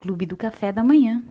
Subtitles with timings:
[0.00, 1.24] Clube do Café da Manhã.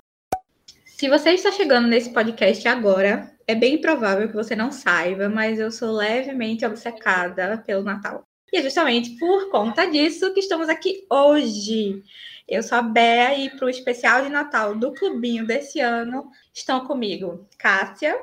[0.86, 5.60] Se você está chegando nesse podcast agora, é bem provável que você não saiba, mas
[5.60, 8.24] eu sou levemente obcecada pelo Natal.
[8.52, 12.02] E é justamente por conta disso que estamos aqui hoje.
[12.48, 16.86] Eu sou a Bea e para o especial de Natal do Clubinho desse ano estão
[16.86, 18.18] comigo Cássia.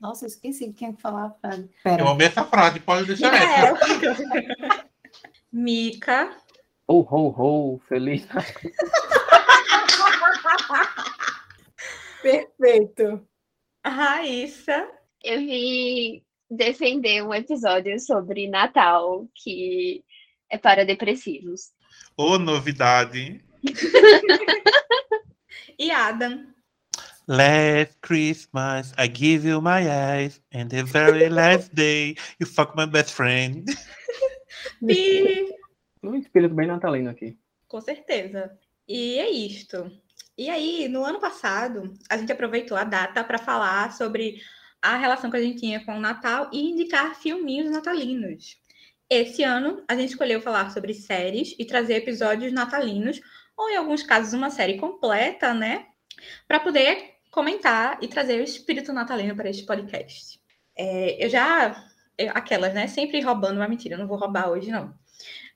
[0.00, 1.70] Nossa, eu esqueci de quem falar a frase.
[1.84, 4.86] Eu amei essa frase, pode deixar essa.
[5.52, 6.36] Mica.
[6.92, 8.26] Ho, ho, ho, feliz.
[12.20, 13.26] Perfeito.
[13.82, 14.86] Raíssa.
[15.24, 20.04] Eu vim defender um episódio sobre Natal que
[20.50, 21.70] é para depressivos.
[22.14, 23.42] Ô, novidade.
[25.78, 26.46] e Adam.
[27.26, 32.84] Last Christmas, I give you my eyes, and the very last day, you fuck my
[32.84, 33.64] best friend.
[34.82, 35.61] Bi.
[36.02, 37.38] Um espírito bem natalino aqui.
[37.68, 38.58] Com certeza.
[38.88, 39.90] E é isto.
[40.36, 44.40] E aí, no ano passado, a gente aproveitou a data para falar sobre
[44.80, 48.58] a relação que a gente tinha com o Natal e indicar filminhos natalinos.
[49.08, 53.20] Esse ano, a gente escolheu falar sobre séries e trazer episódios natalinos,
[53.56, 55.86] ou em alguns casos, uma série completa, né?
[56.48, 60.40] Para poder comentar e trazer o espírito natalino para este podcast.
[60.76, 61.88] É, eu já.
[62.34, 62.86] Aquelas, né?
[62.86, 64.94] Sempre roubando uma mentira, eu não vou roubar hoje, não.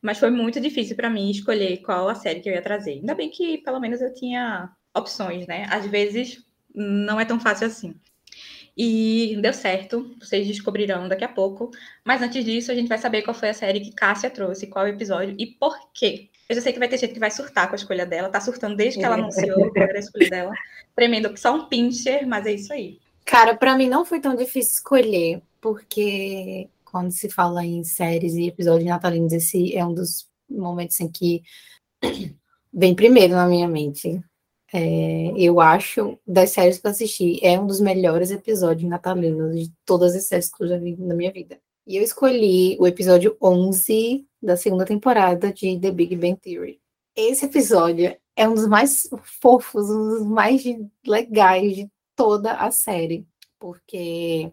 [0.03, 2.93] Mas foi muito difícil para mim escolher qual a série que eu ia trazer.
[2.93, 5.67] Ainda bem que pelo menos eu tinha opções, né?
[5.71, 6.45] Às vezes
[6.75, 7.95] não é tão fácil assim.
[8.77, 11.71] E deu certo, vocês descobrirão daqui a pouco.
[12.05, 14.87] Mas antes disso, a gente vai saber qual foi a série que Cássia trouxe, qual
[14.87, 16.29] episódio e por quê.
[16.49, 18.41] Eu já sei que vai ter gente que vai surtar com a escolha dela, tá
[18.41, 20.53] surtando desde que ela anunciou qual era a escolha dela,
[20.95, 22.99] tremendo só um pincher, mas é isso aí.
[23.25, 28.47] Cara, para mim não foi tão difícil escolher, porque quando se fala em séries e
[28.47, 31.43] episódios natalinos, esse é um dos momentos em que
[32.73, 34.23] vem primeiro na minha mente.
[34.73, 39.73] É, eu acho, das séries que eu assisti, é um dos melhores episódios natalinos de
[39.85, 41.59] todas as séries que eu já vi na minha vida.
[41.87, 46.81] E eu escolhi o episódio 11 da segunda temporada de The Big Bang Theory.
[47.15, 49.09] Esse episódio é um dos mais
[49.41, 50.63] fofos, um dos mais
[51.07, 53.27] legais de toda a série,
[53.59, 54.51] porque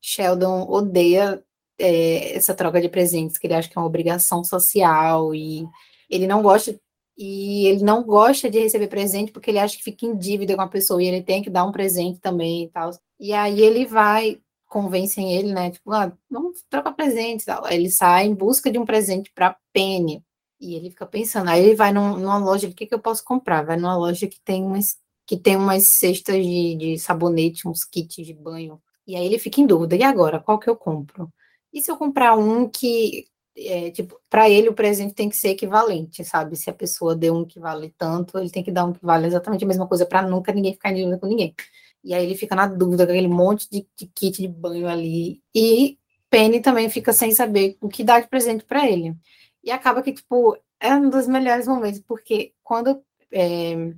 [0.00, 1.42] Sheldon odeia
[1.78, 5.66] é, essa troca de presentes, que ele acha que é uma obrigação social e
[6.10, 6.78] ele não gosta
[7.16, 10.62] e ele não gosta de receber presente porque ele acha que fica em dívida com
[10.62, 12.90] a pessoa e ele tem que dar um presente também e tal.
[13.18, 15.70] E aí ele vai, convencem ele, né?
[15.72, 17.68] Tipo, ah, vamos trocar presentes e tal.
[17.68, 20.22] Ele sai em busca de um presente para Penny.
[20.60, 23.24] E ele fica pensando, aí ele vai num, numa loja, o que, que eu posso
[23.24, 23.64] comprar?
[23.64, 24.96] Vai numa loja que tem umas,
[25.26, 28.80] que tem umas cestas de, de sabonete, uns kits de banho.
[29.06, 31.32] E aí ele fica em dúvida, e agora, qual que eu compro?
[31.78, 35.50] E se eu comprar um que, é, tipo, para ele o presente tem que ser
[35.50, 36.56] equivalente, sabe?
[36.56, 39.28] Se a pessoa deu um que vale tanto, ele tem que dar um que vale
[39.28, 41.54] exatamente a mesma coisa para nunca ninguém ficar em dúvida com ninguém.
[42.02, 45.40] E aí ele fica na dúvida com aquele monte de, de kit de banho ali.
[45.54, 49.16] E Penny também fica sem saber o que dar de presente para ele.
[49.62, 53.00] E acaba que, tipo, é um dos melhores momentos, porque quando
[53.32, 53.94] é,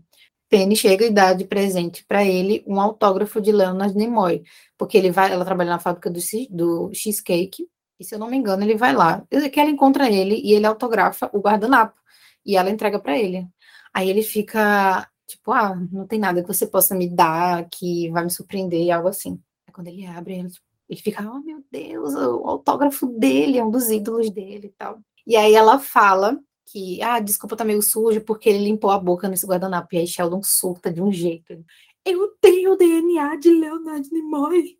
[0.50, 4.42] Penny chega e dá de presente para ele um autógrafo de Leonard Nimoy,
[4.76, 7.68] porque ele vai, ela trabalha na fábrica do, do cheesecake,
[8.00, 9.24] e se eu não me engano, ele vai lá.
[9.52, 11.94] Que ela encontra ele e ele autografa o guardanapo,
[12.44, 13.46] e ela entrega para ele.
[13.94, 18.24] Aí ele fica tipo, ah, não tem nada que você possa me dar que vai
[18.24, 19.40] me surpreender, algo assim.
[19.66, 20.48] Aí quando ele abre, ele,
[20.88, 24.98] ele fica, oh meu Deus, o autógrafo dele é um dos ídolos dele e tal.
[25.24, 26.36] E aí ela fala
[26.66, 29.94] que, ah, desculpa, tá meio sujo, porque ele limpou a boca nesse guardanapo.
[29.94, 31.64] E aí Sheldon surta de um jeito.
[32.04, 34.78] Eu tenho o DNA de Leonard Nimoy.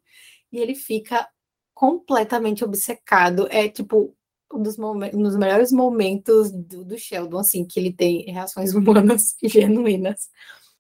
[0.53, 1.29] E ele fica
[1.75, 3.47] completamente obcecado.
[3.51, 4.15] É tipo
[4.53, 9.37] um dos, um dos melhores momentos do, do Sheldon, assim, que ele tem reações humanas
[9.43, 10.29] genuínas.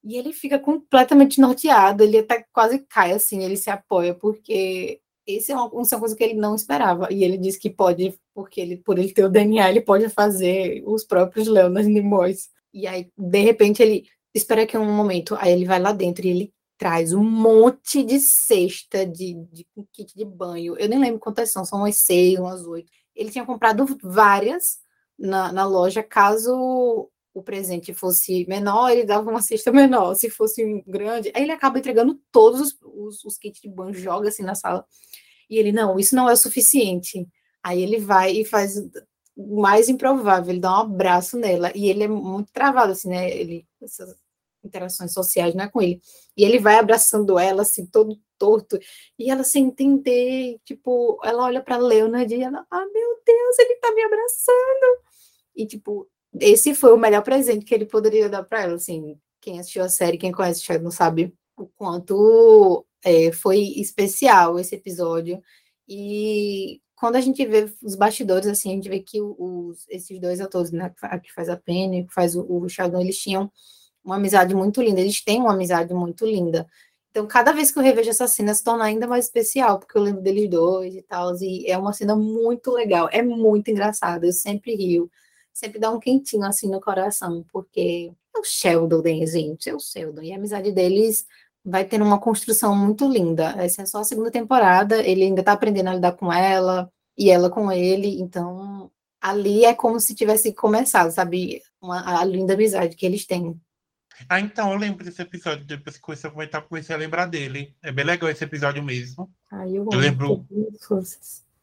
[0.02, 5.52] E ele fica completamente norteado, ele até quase cai, assim, ele se apoia, porque esse
[5.52, 7.12] é uma, uma coisa que ele não esperava.
[7.12, 10.82] E ele diz que pode, porque ele, por ele ter o DNA, ele pode fazer
[10.86, 12.48] os próprios Leonas Nimoys.
[12.72, 16.30] E aí, de repente, ele espera que um momento, aí ele vai lá dentro e
[16.30, 20.76] ele traz um monte de cesta de, de kit de banho.
[20.78, 22.90] Eu nem lembro quantas são, são umas seis, umas oito.
[23.14, 24.78] Ele tinha comprado várias
[25.18, 30.14] na, na loja, caso o presente fosse menor, ele dava uma cesta menor.
[30.14, 33.94] Se fosse um grande, aí ele acaba entregando todos os, os, os kits de banho,
[33.94, 34.84] joga assim na sala.
[35.48, 37.26] E ele, não, isso não é o suficiente.
[37.62, 38.76] Aí ele vai e faz
[39.36, 41.72] o mais improvável, ele dá um abraço nela.
[41.74, 43.30] E ele é muito travado, assim, né?
[43.30, 44.14] Ele, essas
[44.62, 46.00] interações sociais, não é com ele.
[46.36, 48.78] E ele vai abraçando ela, assim, todo torto.
[49.18, 53.74] E ela sem entender, tipo, ela olha para Leonard e ela, ah, meu Deus, ele
[53.76, 55.02] tá me abraçando.
[55.56, 56.08] E, tipo,
[56.38, 59.18] esse foi o melhor presente que ele poderia dar para ela, assim.
[59.40, 65.42] Quem assistiu a série, quem conhece Sheldon sabe o quanto é, foi especial esse episódio.
[65.88, 70.40] E quando a gente vê os bastidores, assim, a gente vê que os, esses dois
[70.40, 70.92] atores, né,
[71.22, 73.50] que faz a Penny, que faz o, o Sheldon, eles tinham
[74.04, 76.66] uma amizade muito linda, eles têm uma amizade muito linda.
[77.10, 80.02] Então, cada vez que eu revejo essa cena, se torna ainda mais especial, porque eu
[80.02, 84.32] lembro deles dois e tal, e é uma cena muito legal, é muito engraçada, eu
[84.32, 85.10] sempre rio,
[85.52, 89.80] sempre dá um quentinho assim no coração, porque é o Sheldon, né, gente, é o
[89.80, 91.26] Sheldon, e a amizade deles
[91.64, 93.54] vai tendo uma construção muito linda.
[93.58, 97.30] Essa é só a segunda temporada, ele ainda tá aprendendo a lidar com ela, e
[97.30, 101.60] ela com ele, então ali é como se tivesse começado, sabe?
[101.80, 103.60] Uma, a linda amizade que eles têm.
[104.28, 105.64] Ah, então, eu lembro desse episódio.
[105.64, 107.74] Depois que comecei a comentar, comecei a lembrar dele.
[107.82, 109.30] É bem legal esse episódio mesmo.
[109.50, 110.46] Ah, eu, eu lembro.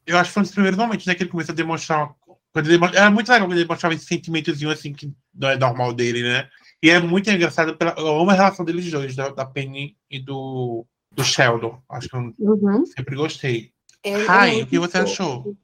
[0.06, 2.16] Eu acho que foi um dos primeiros momentos né, que ele começou a demonstrar.
[2.58, 5.94] Quando ele, era muito legal quando ele demonstrava esse sentimentozinho assim que não é normal
[5.94, 6.50] dele, né?
[6.82, 7.78] E é muito engraçado.
[7.78, 11.80] Pela, eu amo a relação deles dois, da, da Penny e do, do Sheldon.
[11.88, 12.84] Acho que eu uhum.
[12.88, 13.72] sempre gostei.
[14.04, 15.56] É, Ai, o que você achou?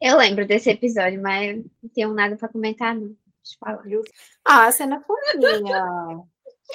[0.00, 3.02] Eu lembro desse episódio, mas não tenho nada para comentar, não.
[3.02, 3.84] Deixa eu falar.
[4.44, 6.24] Ah, a cena fofinha.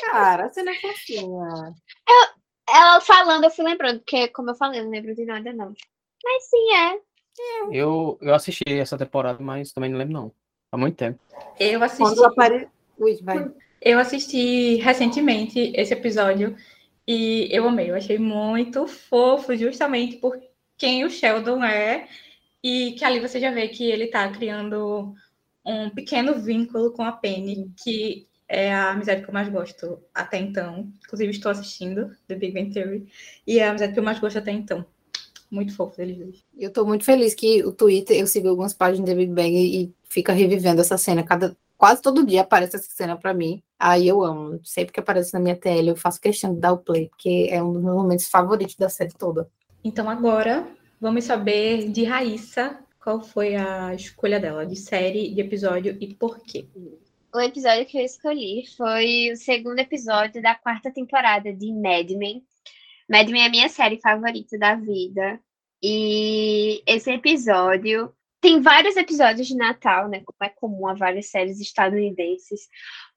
[0.10, 1.76] Cara, a cena fofinha.
[2.08, 5.52] Eu, ela falando, eu fui lembrando, porque, como eu falei, eu não lembro de nada,
[5.52, 5.74] não.
[6.24, 7.08] Mas sim, é.
[7.72, 10.32] Eu, eu assisti essa temporada, mas também não lembro, não.
[10.72, 11.20] Há muito tempo.
[11.60, 12.24] Eu assisti.
[12.24, 12.68] Apare...
[12.98, 13.52] Ui, vai.
[13.82, 16.56] Eu assisti recentemente esse episódio
[17.08, 17.90] e eu amei.
[17.90, 20.40] Eu achei muito fofo, justamente por
[20.78, 22.08] quem o Sheldon é.
[22.64, 25.14] E que ali você já vê que ele está criando
[25.64, 30.38] um pequeno vínculo com a Penny, que é a amizade que eu mais gosto até
[30.38, 30.92] então.
[31.06, 33.08] Inclusive, estou assistindo The Big Bang Theory.
[33.46, 34.86] E é a amizade que eu mais gosto até então.
[35.50, 36.46] Muito fofo deles dois.
[36.58, 39.94] Eu estou muito feliz que o Twitter, eu sigo algumas páginas de Big Bang e
[40.04, 41.24] fica revivendo essa cena.
[41.24, 43.62] Cada, quase todo dia aparece essa cena para mim.
[43.80, 44.60] Aí eu amo.
[44.64, 47.64] Sempre que aparece na minha tela, eu faço questão de dar o play, porque é
[47.64, 49.50] um dos meus momentos favoritos da série toda.
[49.84, 50.68] Então agora
[51.00, 56.42] vamos saber de Raíssa qual foi a escolha dela de série, de episódio e por
[56.42, 56.68] quê.
[57.34, 62.44] O episódio que eu escolhi foi o segundo episódio da quarta temporada de Mad Men.
[63.10, 65.40] Mad Men é a minha série favorita da vida.
[65.82, 70.22] E esse episódio tem vários episódios de Natal, né?
[70.26, 72.68] Como é comum a várias séries estadunidenses.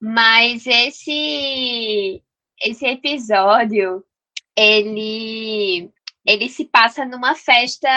[0.00, 2.22] Mas esse
[2.62, 4.04] esse episódio
[4.56, 5.90] ele
[6.26, 7.88] ele se passa numa festa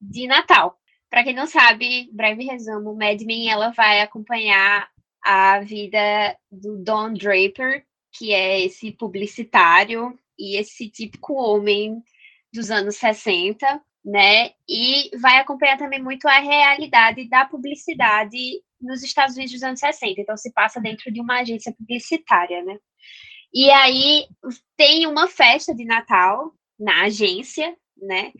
[0.00, 0.78] de Natal.
[1.10, 4.88] Para quem não sabe, breve resumo, Mad Men ela vai acompanhar
[5.24, 12.02] a vida do Don Draper, que é esse publicitário e esse típico homem
[12.52, 14.50] dos anos 60, né?
[14.68, 20.20] E vai acompanhar também muito a realidade da publicidade nos Estados Unidos dos anos 60.
[20.20, 22.78] Então se passa dentro de uma agência publicitária, né?
[23.52, 24.26] E aí
[24.76, 28.32] tem uma festa de Natal na agência, né?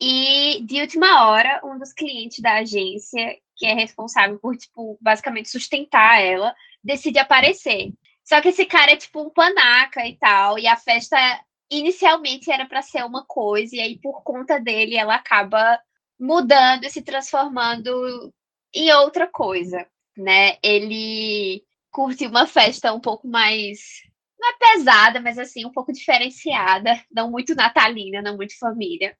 [0.00, 5.48] E de última hora, um dos clientes da agência, que é responsável por, tipo, basicamente
[5.48, 6.54] sustentar ela,
[6.84, 7.92] decide aparecer.
[8.28, 11.16] Só que esse cara é tipo um panaca e tal, e a festa
[11.70, 15.80] inicialmente era para ser uma coisa, e aí por conta dele ela acaba
[16.20, 18.32] mudando e se transformando
[18.74, 20.58] em outra coisa, né?
[20.62, 23.78] Ele curte uma festa um pouco mais
[24.38, 29.16] não é pesada, mas assim, um pouco diferenciada, não muito natalina, não muito família.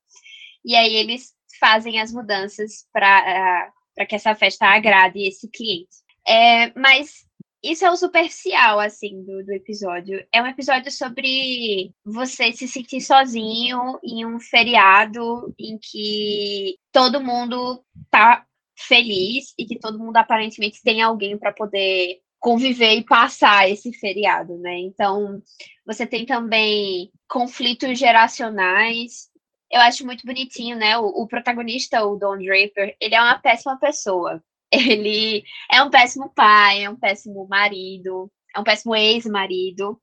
[0.65, 5.97] E aí eles fazem as mudanças para uh, que essa festa agrade esse cliente.
[6.27, 7.28] É, mas
[7.63, 10.25] isso é o superficial, assim, do, do episódio.
[10.33, 17.85] É um episódio sobre você se sentir sozinho em um feriado em que todo mundo
[18.11, 18.47] tá
[18.77, 24.57] feliz e que todo mundo aparentemente tem alguém para poder conviver e passar esse feriado,
[24.59, 24.79] né?
[24.79, 25.43] Então,
[25.85, 29.29] você tem também conflitos geracionais.
[29.71, 30.97] Eu acho muito bonitinho, né?
[30.99, 34.43] O, o, protagonista, o Don Draper, ele é uma péssima pessoa.
[34.71, 40.01] Ele é um péssimo pai, é um péssimo marido, é um péssimo ex-marido.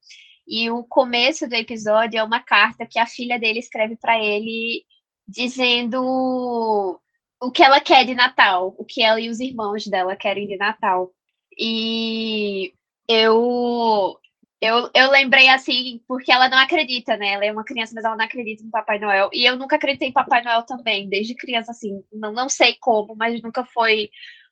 [0.47, 4.85] E o começo do episódio é uma carta que a filha dele escreve para ele
[5.27, 6.99] dizendo
[7.41, 10.57] o que ela quer de Natal, o que ela e os irmãos dela querem de
[10.57, 11.11] Natal.
[11.57, 12.73] E
[13.07, 14.17] eu,
[14.61, 17.33] eu, eu lembrei assim, porque ela não acredita, né?
[17.33, 19.29] Ela é uma criança, mas ela não acredita em Papai Noel.
[19.33, 22.03] E eu nunca acreditei em Papai Noel também, desde criança, assim.
[22.11, 24.09] Não, não sei como, mas nunca foi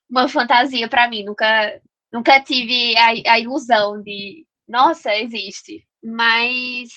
[0.10, 1.24] uma fantasia para mim.
[1.24, 1.82] Nunca,
[2.12, 5.86] nunca tive a, a ilusão de, nossa, existe.
[6.04, 6.90] Mas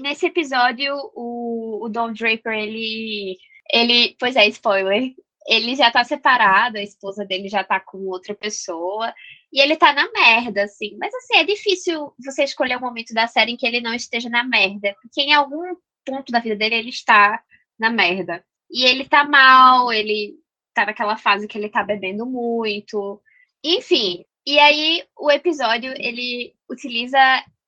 [0.00, 3.36] nesse episódio, o, o Don Draper, ele.
[3.72, 4.16] Ele.
[4.18, 5.12] Pois é, spoiler.
[5.46, 9.12] Ele já tá separado, a esposa dele já tá com outra pessoa.
[9.52, 10.96] E ele tá na merda, assim.
[10.98, 14.28] Mas assim, é difícil você escolher um momento da série em que ele não esteja
[14.30, 14.94] na merda.
[15.02, 17.42] Porque em algum ponto da vida dele ele está
[17.78, 18.44] na merda.
[18.70, 20.34] E ele tá mal, ele
[20.74, 23.22] tá naquela fase que ele tá bebendo muito.
[23.62, 24.24] Enfim.
[24.46, 27.18] E aí o episódio ele utiliza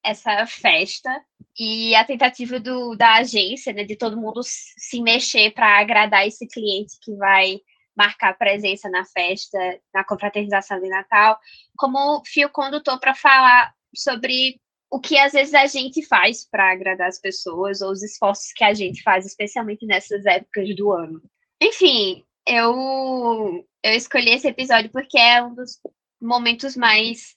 [0.05, 1.11] essa festa
[1.59, 6.47] e a tentativa do, da agência, né, de todo mundo se mexer para agradar esse
[6.47, 7.61] cliente que vai
[7.97, 9.59] marcar presença na festa,
[9.93, 11.39] na confraternização de Natal,
[11.79, 14.61] como fio condutor para falar sobre
[14.91, 18.63] o que às vezes a gente faz para agradar as pessoas, ou os esforços que
[18.63, 21.23] a gente faz, especialmente nessas épocas do ano.
[21.61, 25.79] Enfim, eu, eu escolhi esse episódio porque é um dos
[26.21, 27.35] momentos mais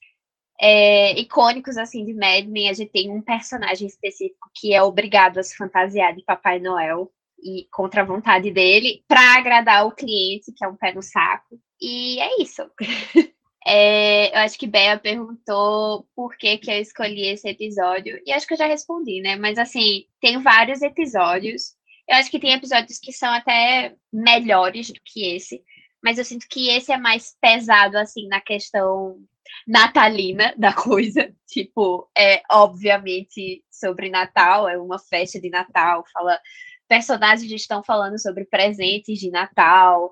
[0.62, 2.70] é, icônicos assim de Mad Men.
[2.70, 7.12] A gente tem um personagem específico que é obrigado a se fantasiar de Papai Noel
[7.42, 11.60] e contra a vontade dele para agradar o cliente, que é um pé no saco.
[11.82, 12.70] E é isso.
[13.66, 18.48] É, eu acho que Bea perguntou por que, que eu escolhi esse episódio, e acho
[18.48, 19.36] que eu já respondi, né?
[19.36, 21.76] Mas assim, tem vários episódios.
[22.10, 25.64] Eu acho que tem episódios que são até melhores do que esse,
[26.04, 29.20] mas eu sinto que esse é mais pesado, assim, na questão
[29.68, 31.32] natalina da coisa.
[31.48, 36.40] Tipo, é obviamente sobre Natal, é uma festa de Natal, fala
[36.88, 40.12] personagens estão falando sobre presentes de Natal,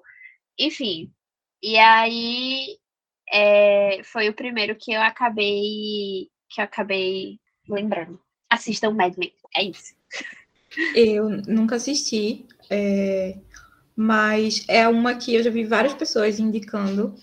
[0.60, 1.12] enfim.
[1.62, 2.78] E aí
[3.32, 8.22] é, foi o primeiro que eu acabei que eu acabei lembrando.
[8.50, 9.96] Assistam Mad Men, é isso.
[10.94, 13.38] Eu nunca assisti, é,
[13.96, 17.16] mas é uma que eu já vi várias pessoas indicando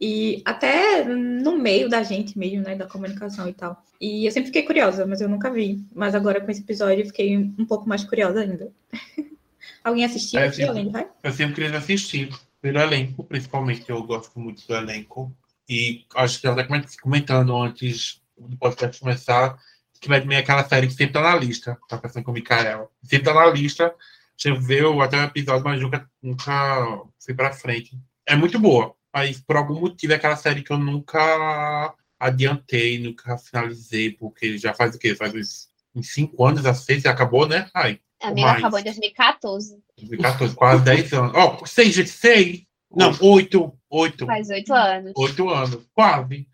[0.00, 3.82] e até no meio da gente mesmo, né, da comunicação e tal.
[4.00, 5.84] E eu sempre fiquei curiosa, mas eu nunca vi.
[5.92, 8.72] Mas agora com esse episódio eu fiquei um pouco mais curiosa ainda.
[9.82, 10.40] Alguém assistiu?
[10.40, 11.08] É, eu, sempre, vai?
[11.22, 13.88] eu sempre queria assistir, pelo elenco, principalmente.
[13.88, 15.32] Eu gosto muito do elenco.
[15.68, 19.58] E acho que ela está comentando antes do podcast começar
[20.00, 21.78] que vai é aquela série que sempre tá na lista.
[21.88, 22.90] Tá pensando com o Mikael.
[23.02, 23.94] Sempre tá na lista.
[24.36, 27.98] Você viu até o episódio, mas nunca, nunca fui pra frente.
[28.26, 28.94] É muito boa.
[29.12, 34.74] Mas por algum motivo é aquela série que eu nunca adiantei, nunca finalizei, porque já
[34.74, 35.14] faz o quê?
[35.14, 37.68] Faz uns, uns cinco anos a seis e acabou, né?
[37.74, 39.78] Ai, a minha acabou em 2014.
[39.96, 41.32] 2014, quase 10 anos.
[41.34, 42.62] Ó, oh, seis, seis.
[42.90, 43.72] Não, oito.
[43.90, 44.26] Oito.
[44.26, 45.12] Faz oito anos.
[45.16, 46.48] Oito anos, quase.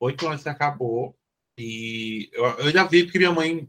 [0.00, 1.17] Oito anos acabou.
[1.58, 3.68] E eu, eu já vi porque minha mãe.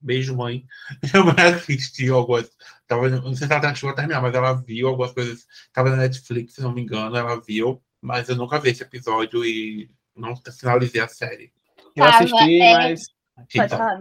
[0.00, 0.66] Beijo, mãe.
[1.02, 2.50] Minha mãe assistiu algumas.
[2.86, 5.46] Tava, não sei se ela chegou a terminar, mas ela viu algumas coisas.
[5.72, 7.82] Tava na Netflix, se não me engano, ela viu.
[8.02, 11.50] Mas eu nunca vi esse episódio e não finalizei a série.
[11.96, 12.72] Eu assisti, é...
[12.74, 13.04] mas.
[13.34, 13.78] Pode então.
[13.78, 14.00] falar.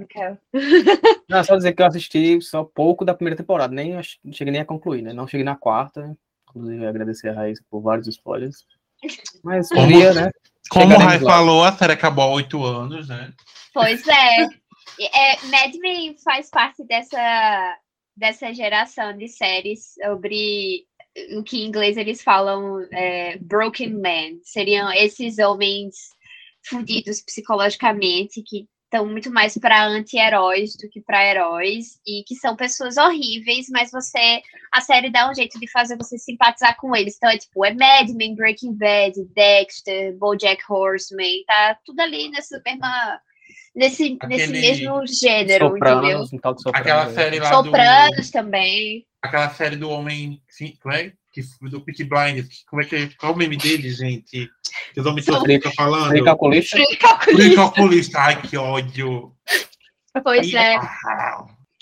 [1.27, 4.61] Não, só dizer que eu assisti só pouco da primeira temporada, nem não cheguei nem
[4.61, 5.11] a concluir, né?
[5.11, 6.15] Não cheguei na quarta.
[6.49, 8.63] Inclusive, agradecer a Raíssa por vários spoilers.
[9.43, 10.29] Mas como, dia, né?
[10.69, 13.31] Como o Rai falou, a série acabou há oito anos, né?
[13.73, 14.43] Pois é.
[14.99, 15.45] é.
[15.47, 17.77] Mad Men faz parte dessa,
[18.15, 20.85] dessa geração de séries sobre
[21.37, 24.39] o que em inglês eles falam é, broken men.
[24.43, 25.95] Seriam esses homens
[26.65, 32.55] fudidos psicologicamente que estão muito mais para anti-heróis do que para heróis e que são
[32.55, 37.15] pessoas horríveis, mas você a série dá um jeito de fazer você simpatizar com eles.
[37.17, 42.61] Então é tipo, é Mad Men, Breaking Bad, Dexter, BoJack Horseman, tá tudo ali nessa
[42.63, 43.19] mesma
[43.75, 44.47] nesse, Aquele...
[44.47, 46.27] nesse mesmo gênero, Sopranos, entendeu?
[46.31, 48.31] Um tal de Sopranos, Aquela série lá Sopranos do...
[48.31, 49.07] também.
[49.21, 51.13] Aquela série do homem, sim, como é?
[51.33, 53.09] Que, do Peaky Blinders, como é que é?
[53.17, 54.47] Qual é o meme dele, gente?
[54.93, 56.09] Que os homens estão falando?
[56.09, 56.77] Free calculista.
[57.23, 58.19] Free calculista.
[58.19, 59.35] Ai, que ódio.
[60.23, 60.55] Pois e...
[60.55, 60.75] é.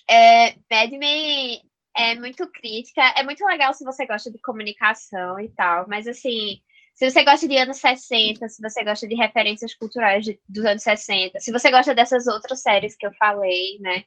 [0.10, 0.55] é.
[0.72, 1.62] Mad Men
[1.98, 3.01] é muito crítica.
[3.17, 6.62] É muito legal se você gosta de comunicação e tal, mas assim,
[6.93, 10.84] se você gosta de anos 60, se você gosta de referências culturais de, dos anos
[10.84, 14.03] 60, se você gosta dessas outras séries que eu falei, né?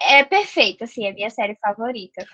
[0.00, 2.26] É, é perfeito, assim, é a minha série favorita.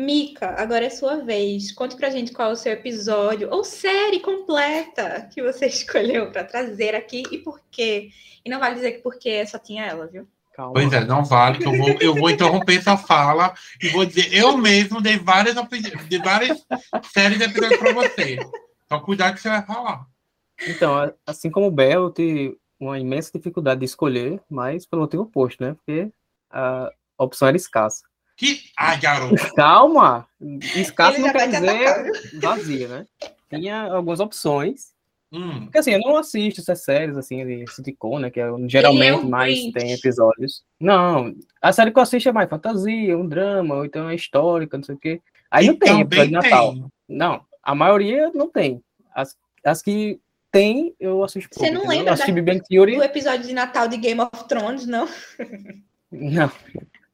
[0.00, 1.72] Mica, agora é sua vez.
[1.72, 6.42] Conte pra gente qual é o seu episódio ou série completa que você escolheu para
[6.42, 8.08] trazer aqui e por quê.
[8.42, 10.26] E não vale dizer que porque só tinha ela, viu?
[10.54, 10.72] Calma.
[10.72, 14.32] Pois é, não vale, que eu vou, eu vou interromper essa fala e vou dizer,
[14.34, 15.54] eu mesmo dei várias,
[16.08, 16.66] dei várias
[17.12, 18.38] séries de episódios para você.
[18.86, 20.06] Então, cuidado que você vai falar.
[20.66, 25.22] Então, assim como o Bel, eu tenho uma imensa dificuldade de escolher, mas pelo motivo
[25.24, 25.74] oposto, né?
[25.74, 26.10] Porque
[26.50, 28.09] a opção era escassa.
[28.40, 28.58] Que?
[28.74, 29.54] Ai, garoto!
[29.54, 30.26] Calma!
[30.74, 33.06] Escassa não quer dizer vazia, né?
[33.50, 34.92] Tinha algumas opções.
[35.30, 35.64] Hum.
[35.64, 38.30] Porque assim, eu não assisto essas séries assim de sitcom, né?
[38.30, 40.62] Que é, geralmente mais tem episódios.
[40.80, 44.78] Não, a série que eu assisto é mais fantasia, um drama, ou então é histórica,
[44.78, 45.20] não sei o quê.
[45.50, 46.74] Aí não tem episódio de Natal.
[47.06, 48.82] Não, a maioria não tem.
[49.14, 50.18] As, as que
[50.50, 54.86] tem, eu assisto Você não lembra da, do episódio de Natal de Game of Thrones,
[54.86, 55.06] não?
[56.10, 56.50] Não.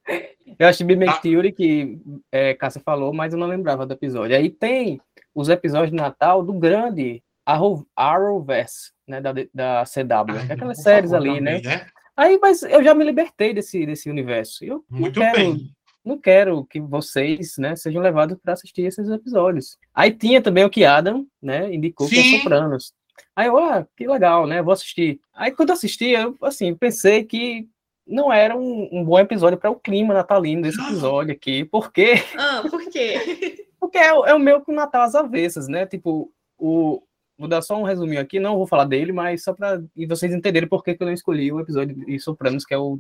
[0.59, 1.21] Eu assisti Big Bang ah.
[1.21, 1.99] Theory, que
[2.33, 4.37] é, Cássia falou, mas eu não lembrava do episódio.
[4.37, 5.01] Aí tem
[5.35, 10.39] os episódios de Natal do grande Arrow, Arrowverse, né, da, da CW.
[10.39, 11.61] Ai, aquelas séries ali, também, né?
[11.63, 11.87] né?
[12.17, 14.65] Aí, mas eu já me libertei desse, desse universo.
[14.65, 15.71] Eu Muito quero, bem.
[16.03, 19.77] Não quero que vocês, né, sejam levados para assistir esses episódios.
[19.95, 22.15] Aí tinha também o que Adam, né, indicou Sim.
[22.15, 22.95] que é Sopranos.
[23.35, 25.21] Aí eu, ah, que legal, né, vou assistir.
[25.35, 27.69] Aí quando eu assisti, eu, assim, pensei que
[28.07, 31.65] não era um, um bom episódio para o clima natalino desse episódio aqui.
[31.65, 32.15] Por quê?
[32.39, 33.67] Ah, por quê?
[33.81, 35.87] Porque é, é o meu com Natal às avessas, né?
[35.87, 37.03] Tipo, o,
[37.39, 40.69] vou dar só um resuminho aqui, não vou falar dele, mas só para vocês entenderem
[40.69, 42.99] por que, que eu não escolhi o episódio de Sopranos, que é o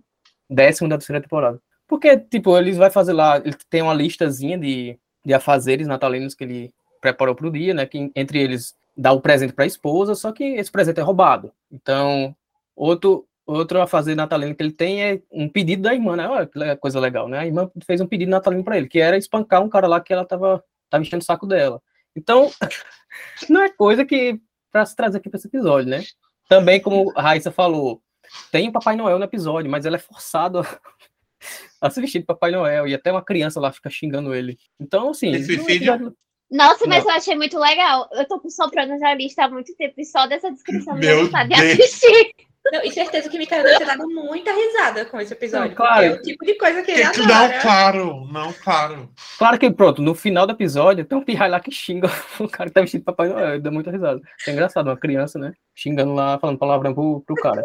[0.48, 1.60] décimo da terceira temporada.
[1.88, 6.44] Porque, tipo, eles vai fazer lá, ele tem uma listazinha de, de afazeres natalinos que
[6.44, 7.86] ele preparou para o dia, né?
[7.86, 11.52] Que entre eles dá o presente para a esposa, só que esse presente é roubado.
[11.70, 12.34] Então,
[12.74, 16.28] outro outro afazer natalino que ele tem é um pedido da irmã, né?
[16.28, 17.38] Olha que coisa legal, né?
[17.38, 20.12] A irmã fez um pedido natalino para ele, que era espancar um cara lá que
[20.12, 21.80] ela tava, tava enchendo o saco dela.
[22.16, 22.50] Então,
[23.48, 24.40] não é coisa que
[24.72, 26.02] para se trazer aqui para esse episódio, né?
[26.48, 28.02] Também, como a Raíssa falou,
[28.50, 30.62] tem o Papai Noel no episódio, mas ele é forçado a,
[31.80, 34.58] a se vestir de Papai Noel, e até uma criança lá fica xingando ele.
[34.80, 35.30] Então, assim.
[35.30, 36.14] Esse vídeo...
[36.48, 37.10] Nossa, mas não.
[37.10, 38.08] eu achei muito legal.
[38.12, 41.54] Eu tô soprando já lista há muito tempo e só dessa descrição me dá de
[41.54, 42.34] assistir.
[42.72, 45.68] Não, e certeza que Mikael deve ter dado muita risada com esse episódio.
[45.68, 46.04] Não, claro.
[46.04, 47.26] É o tipo de coisa que ele que, adora.
[47.26, 49.10] Não, claro, não, claro.
[49.38, 52.08] Claro que, pronto, no final do episódio tem um pirrai lá que xinga
[52.40, 54.20] o cara que tá vestido de Papai Noel, dá muita risada.
[54.46, 57.62] É engraçado, uma criança, né, xingando lá, falando palavrão pro, pro cara.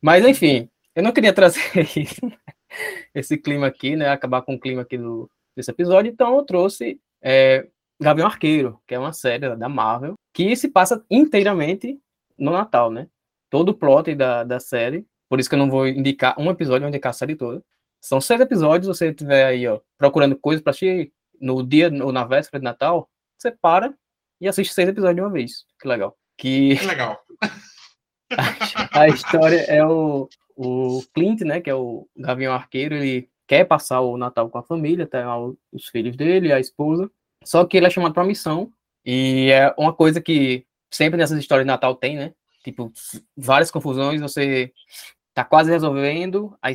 [0.00, 1.60] Mas, enfim, eu não queria trazer
[3.14, 7.00] esse clima aqui, né, acabar com o clima aqui do, desse episódio, então eu trouxe
[7.22, 7.66] é,
[8.00, 11.98] Gavião Arqueiro, que é uma série da Marvel, que se passa inteiramente
[12.38, 13.08] no Natal, né?
[13.54, 15.06] Todo o plot da, da série.
[15.28, 17.62] Por isso que eu não vou indicar um episódio, vou indicar a série toda.
[18.00, 22.24] São seis episódios, você estiver aí, ó, procurando coisas para assistir no dia ou na
[22.24, 23.94] véspera de Natal, você para
[24.40, 25.64] e assiste seis episódios de uma vez.
[25.80, 26.16] Que legal.
[26.36, 27.16] Que, que legal.
[28.92, 33.64] a, a história é o, o Clint, né, que é o Gavião Arqueiro, ele quer
[33.66, 35.20] passar o Natal com a família, tem
[35.72, 37.08] os filhos dele, a esposa,
[37.44, 38.72] só que ele é chamado para missão,
[39.04, 42.92] e é uma coisa que sempre nessas histórias de Natal tem, né, tipo,
[43.36, 44.72] várias confusões, você
[45.34, 46.74] tá quase resolvendo, aí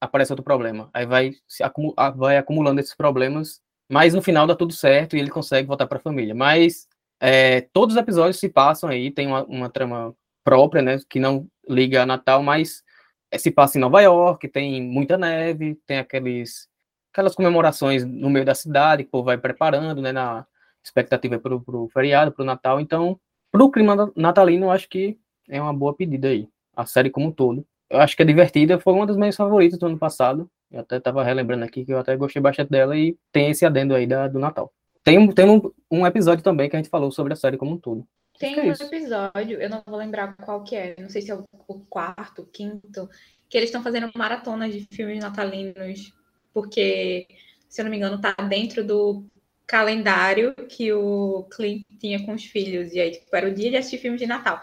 [0.00, 0.90] aparece outro problema.
[0.94, 5.20] Aí vai, se acumu vai acumulando esses problemas, mas no final dá tudo certo e
[5.20, 6.34] ele consegue voltar para a família.
[6.34, 6.88] Mas
[7.20, 11.48] é, todos os episódios se passam aí, tem uma, uma, trama própria, né, que não
[11.68, 12.82] liga a Natal, mas
[13.30, 16.68] é, se passa em Nova York, tem muita neve, tem aqueles
[17.12, 20.46] aquelas comemorações no meio da cidade, que o povo vai preparando, né, na
[20.84, 22.78] expectativa para o feriado, para o Natal.
[22.78, 23.18] Então,
[23.50, 26.48] para o clima natalino, acho que é uma boa pedida aí.
[26.74, 27.66] A série como um todo.
[27.88, 30.50] Eu acho que é divertida, foi uma das minhas favoritas do ano passado.
[30.70, 33.94] Eu até tava relembrando aqui que eu até gostei bastante dela e tem esse adendo
[33.94, 34.72] aí da, do Natal.
[35.04, 37.78] Tem, tem um, um episódio também que a gente falou sobre a série como um
[37.78, 38.06] todo.
[38.38, 41.34] Tem é um episódio, eu não vou lembrar qual que é, não sei se é
[41.34, 43.08] o quarto, o quinto,
[43.48, 46.12] que eles estão fazendo maratonas de filmes natalinos,
[46.52, 47.26] porque,
[47.68, 49.24] se eu não me engano, tá dentro do
[49.66, 52.92] calendário que o Clint tinha com os filhos.
[52.92, 54.60] E aí, tipo, era o dia de assistir filmes de Natal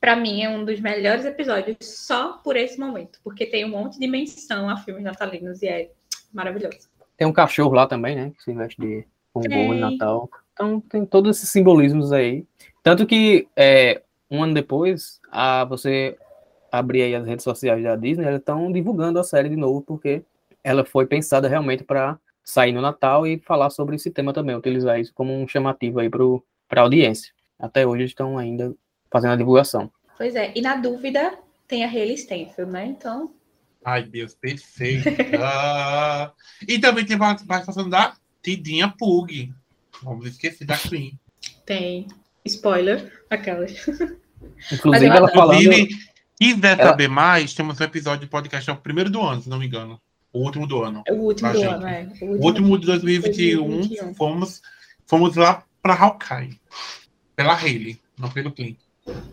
[0.00, 3.98] para mim é um dos melhores episódios só por esse momento, porque tem um monte
[3.98, 5.90] de menção a filmes natalinos e é
[6.32, 6.88] maravilhoso.
[7.16, 8.32] Tem um cachorro lá também, né?
[8.36, 10.30] Que se veste de um bom de Natal.
[10.52, 12.44] Então tem todos esses simbolismos aí.
[12.82, 16.16] Tanto que é, um ano depois, a, você
[16.70, 20.22] abrir aí as redes sociais da Disney, elas estão divulgando a série de novo, porque
[20.62, 24.98] ela foi pensada realmente para sair no Natal e falar sobre esse tema também, utilizar
[24.98, 27.32] isso como um chamativo aí para a audiência.
[27.58, 28.74] Até hoje estão ainda
[29.10, 29.90] fazendo a divulgação.
[30.16, 32.86] Pois é, e na dúvida tem a Hayley Stenfield, né?
[32.86, 33.32] Então.
[33.84, 35.08] Ai, Deus, perfeito.
[36.66, 39.52] e também tem a participação da Tidinha Pug.
[40.02, 41.18] Vamos esquecer da Queen.
[41.64, 42.06] Tem.
[42.44, 43.72] Spoiler, aquelas.
[44.72, 45.60] Inclusive, ela falando...
[45.60, 45.88] Inclusive,
[46.38, 46.90] quiser ela...
[46.90, 49.66] saber mais, temos um episódio de podcast, é o primeiro do ano, se não me
[49.66, 50.00] engano.
[50.32, 51.02] O último do ano.
[51.06, 51.68] É o último do gente.
[51.68, 52.02] ano, é.
[52.02, 54.14] O último, o último de 2021, 2021.
[54.14, 54.62] Fomos,
[55.06, 56.60] fomos lá para Hawkeye.
[57.34, 57.98] Pela Hayley.
[58.18, 58.78] Não pelo Clint.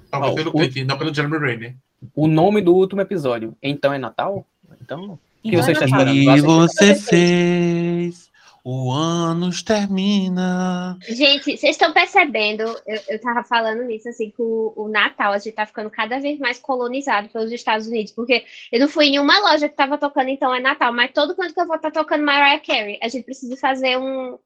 [0.10, 0.54] Talvez oh, pelo o...
[0.54, 1.76] Clint, não pelo Jeremy Renner.
[2.16, 4.46] O nome do último episódio, então é Natal?
[4.82, 6.16] Então, o que você está esperando?
[6.16, 8.30] E você fez,
[8.68, 10.98] o ano termina.
[11.08, 15.38] Gente, vocês estão percebendo, eu, eu tava falando nisso, assim, que o, o, Natal, a
[15.38, 19.20] gente tá ficando cada vez mais colonizado pelos Estados Unidos, porque eu não fui em
[19.20, 21.92] uma loja que tava tocando, então é Natal, mas todo canto que eu vou estar
[21.92, 24.40] tá tocando Mariah Carey, a gente precisa fazer um,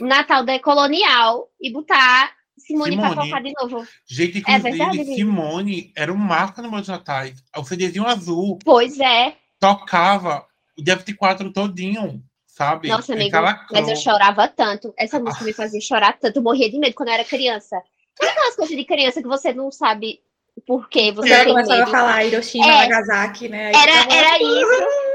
[0.00, 3.14] um Natal colonial e botar Simone, Simone.
[3.14, 3.86] pra tocar de novo.
[4.06, 7.42] Gente, é inclusive, é verdade, Simone era um marco no meus natais.
[7.56, 8.58] O CDzinho azul.
[8.64, 9.36] Pois é.
[9.60, 10.46] Tocava
[10.78, 12.88] o DFT4 todinho, sabe?
[12.88, 13.36] Nossa, amigo,
[13.70, 14.92] mas eu chorava tanto.
[14.96, 16.36] Essa música me fazia chorar tanto.
[16.36, 17.80] Eu morria de medo quando eu era criança.
[18.18, 20.20] Sabe aquelas coisas de criança que você não sabe
[20.66, 21.12] por quê?
[21.12, 23.72] Você começava a falar Hiroshima, é, Nagasaki, né?
[23.74, 25.05] Aí era, era isso.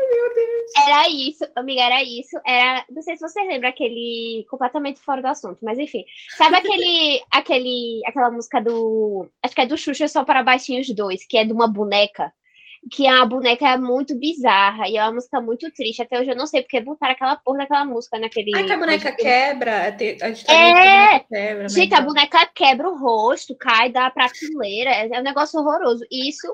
[0.78, 2.40] Era isso, amiga, era isso.
[2.46, 6.06] Era, não sei se você lembra aquele completamente fora do assunto, mas enfim.
[6.38, 11.26] Sabe aquele, aquele, aquela música do, acho que é do Xuxa só para baixinhos dois,
[11.26, 12.32] que é de uma boneca,
[12.90, 16.02] que a boneca é muito bizarra e é uma música muito triste.
[16.02, 18.52] Até hoje eu não sei porque botaram aquela porra daquela música naquele.
[18.56, 19.84] Ai, que a boneca quebra.
[19.84, 24.90] A gente, tá é, quebra, gente, a boneca quebra o rosto, cai da prateleira.
[24.90, 26.04] É um negócio horroroso.
[26.10, 26.48] Isso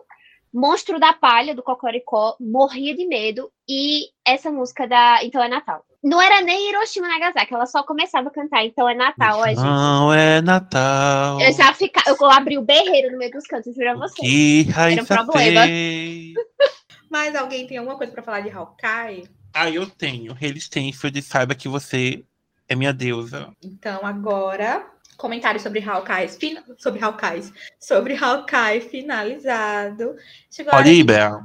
[0.53, 3.51] Monstro da Palha, do Cocoricó, morria de medo.
[3.67, 5.83] E essa música da Então é Natal.
[6.03, 9.41] Não era nem Hiroshima Nagasaki, ela só começava a cantar Então é Natal.
[9.55, 11.41] Não é Natal.
[11.41, 12.01] Eu já fica...
[12.05, 14.21] eu abri o berreiro no meio dos cantos, juro a você.
[14.21, 15.61] Que raiz Era um problema.
[17.09, 19.29] Mas alguém tem alguma coisa para falar de Hawkeye?
[19.53, 20.35] Ah, eu tenho.
[20.59, 22.23] Stenfield, saiba que você
[22.67, 23.51] é minha deusa.
[23.63, 24.85] Então agora
[25.17, 26.29] comentário sobre Hawkeye,
[26.77, 30.15] sobre Hawkeye, sobre Hawkeye finalizado.
[30.49, 31.41] Chegou Pode ir, Bel.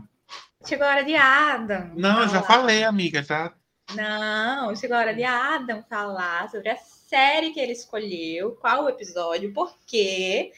[0.65, 1.91] Chegou a hora de Adam.
[1.97, 3.53] Não, eu já falei, amiga, já.
[3.95, 8.89] Não, chegou a hora de Adam falar sobre a série que ele escolheu, qual o
[8.89, 10.53] episódio, por quê.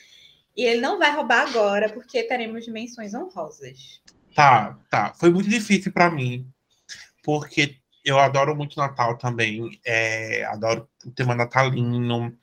[0.57, 4.00] E ele não vai roubar agora, porque teremos dimensões honrosas.
[4.35, 5.14] Tá, tá.
[5.14, 6.46] Foi muito difícil para mim,
[7.24, 9.81] porque eu adoro muito Natal também.
[9.85, 12.37] É, adoro o tema natalino.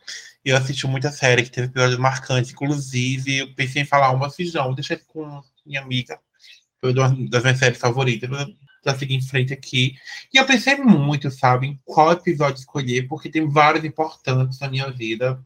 [0.44, 2.52] Eu assisti muita série que teve episódios marcantes.
[2.52, 4.74] Inclusive, eu pensei em falar uma feijão.
[4.74, 6.20] Deixa com minha amiga.
[6.80, 8.30] Foi uma das minhas séries favoritas.
[8.84, 9.94] Pra seguir em frente aqui.
[10.34, 14.90] E eu pensei muito, sabe, em qual episódio escolher, porque tem vários importantes na minha
[14.90, 15.40] vida.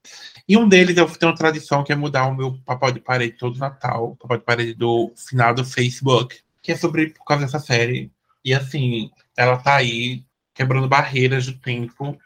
[0.47, 3.38] E um deles eu tenho uma tradição que é mudar o meu papel de parede
[3.38, 7.60] todo Natal, papel de parede do final do Facebook, que é sobre por causa dessa
[7.60, 8.10] série.
[8.43, 12.17] E assim, ela tá aí quebrando barreiras do tempo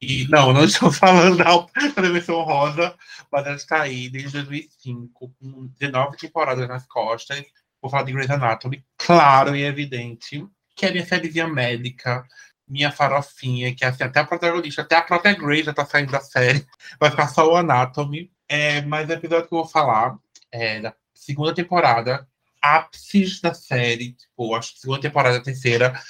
[0.00, 2.94] e não, não estou falando da versão rosa,
[3.30, 7.44] mas ela está aí desde 2005, com 19 temporadas nas costas.
[7.80, 12.24] Vou falar de Grey's Anatomy, claro e evidente, que é minha sériezinha médica,
[12.66, 16.20] minha farofinha, que assim, até a protagonista, até a própria Grey já tá saindo da
[16.20, 16.66] série,
[17.00, 18.30] vai ficar só o Anatomy.
[18.48, 20.16] É, mas o episódio que eu vou falar
[20.50, 22.26] é da segunda temporada,
[22.62, 26.00] ápices da série, tipo, acho que segunda temporada, terceira,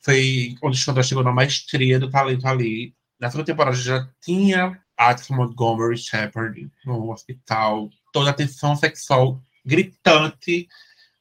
[0.00, 4.80] foi onde o Chandra chegou na maestria do talento ali na segunda temporada já tinha
[4.96, 10.68] Alex Montgomery Shepard no hospital, toda a tensão sexual gritante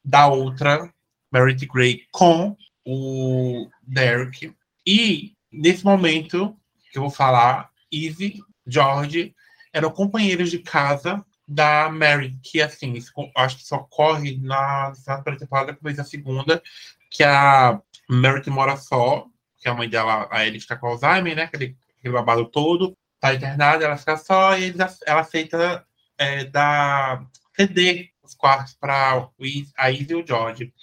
[0.04, 0.94] da outra,
[1.32, 4.54] Meredith Grey, com o Derek.
[4.86, 6.56] E nesse momento
[6.92, 9.34] que eu vou falar, Eve, George
[9.72, 12.94] eram companheiros de casa da Mary, que assim,
[13.36, 16.62] acho que só ocorre na, na primeira temporada, depois da segunda,
[17.10, 19.28] que a Mary mora só,
[19.64, 21.44] que a mãe dela, a Ellie está com Alzheimer, né?
[21.44, 25.86] Aquele aquele babado todo, tá internada, ela fica só e ela aceita
[26.18, 29.30] é, dar ceder os quartos para
[29.78, 30.74] a Izzy e o George.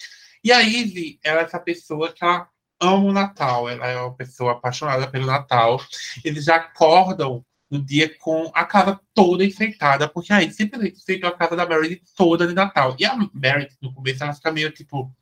[0.43, 2.49] E a Izzy, ela é essa pessoa que ela
[2.81, 5.79] ama o Natal, ela é uma pessoa apaixonada pelo Natal.
[6.25, 11.37] Eles já acordam no dia com a casa toda enfeitada, porque aí simplesmente enfeitou a
[11.37, 12.97] casa da Mary toda de Natal.
[12.99, 15.15] E a Mary, no começo, ela fica meio tipo,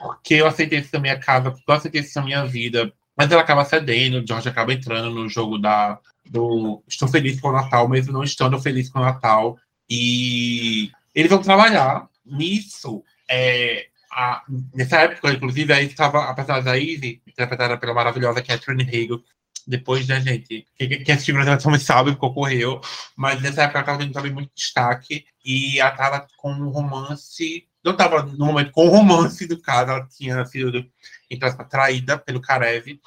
[0.00, 2.92] porque eu aceitei isso na minha casa, porque eu aceitei isso na minha vida.
[3.16, 7.48] Mas ela acaba cedendo, o George acaba entrando no jogo da, do Estou Feliz com
[7.48, 9.58] o Natal, mesmo não estando feliz com o Natal.
[9.88, 13.04] E eles vão trabalhar nisso.
[13.28, 14.42] É, a,
[14.74, 19.22] nessa época, inclusive, aí estava a personagem da Izzy, interpretada pela maravilhosa Catherine Hagel,
[19.66, 22.80] depois, né, gente, quem, quem assistiu Brasil também sabe o que ocorreu,
[23.14, 27.66] mas nessa época ela estava tendo também muito destaque, e ela estava com um romance,
[27.84, 30.84] não estava no momento com o romance do caso, ela tinha sido
[31.30, 33.00] então, atraída pelo Karev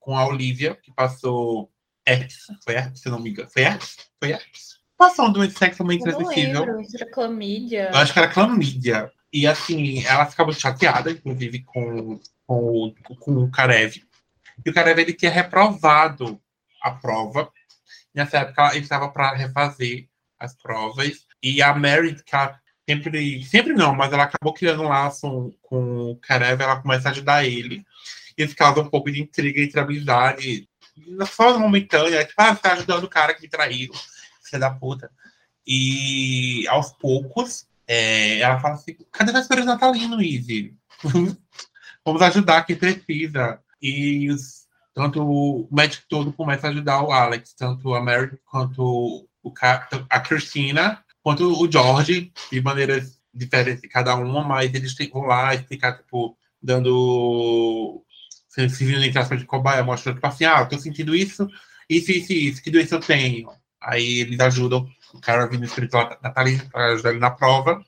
[0.00, 1.70] com a Olivia, que passou
[2.06, 2.46] herpes.
[2.62, 3.48] Foi herpes, se não me engano.
[3.50, 3.96] Foi herpes?
[4.18, 4.74] Foi herpes.
[4.96, 6.62] Passou um doença sexualmente transmissível.
[6.94, 7.90] Era clamídia.
[7.92, 9.12] Eu acho que era clamídia.
[9.32, 13.96] E assim, ela ficava chateada, inclusive, com, com, com o Karev.
[14.64, 16.40] E o Karev ele tinha reprovado
[16.80, 17.50] a prova.
[18.14, 20.08] Nessa época, ele estava para refazer
[20.38, 21.26] as provas.
[21.42, 26.10] E a Mary, que ela sempre, sempre não, mas ela acabou criando um laço com
[26.10, 27.84] o Karev, ela começa a ajudar ele.
[28.36, 30.68] E isso causa um pouco de intriga entre amizade,
[31.26, 33.92] forma momentânea, tipo, ah, você tá ajudando o cara que me traiu,
[34.42, 35.10] filha da puta.
[35.66, 40.74] E aos poucos, é, ela fala assim: cadê o espírito natalino, Izzy?
[42.04, 43.60] Vamos ajudar quem precisa.
[43.80, 49.26] E os, tanto o médico todo começa a ajudar o Alex, tanto a Mary quanto
[49.42, 49.54] o,
[50.10, 55.96] a Cristina quanto o George, de maneiras diferentes cada uma, mas eles vão lá explicar,
[55.96, 58.04] tipo, dando
[58.48, 61.48] se vindo em aspas de cobaia, mostrando, tipo assim, ah, eu tô sentindo isso,
[61.88, 63.48] isso, isso, isso, que doença eu tenho.
[63.80, 67.82] Aí eles ajudam o cara vindo espiritual natalino para ajudar ele na prova.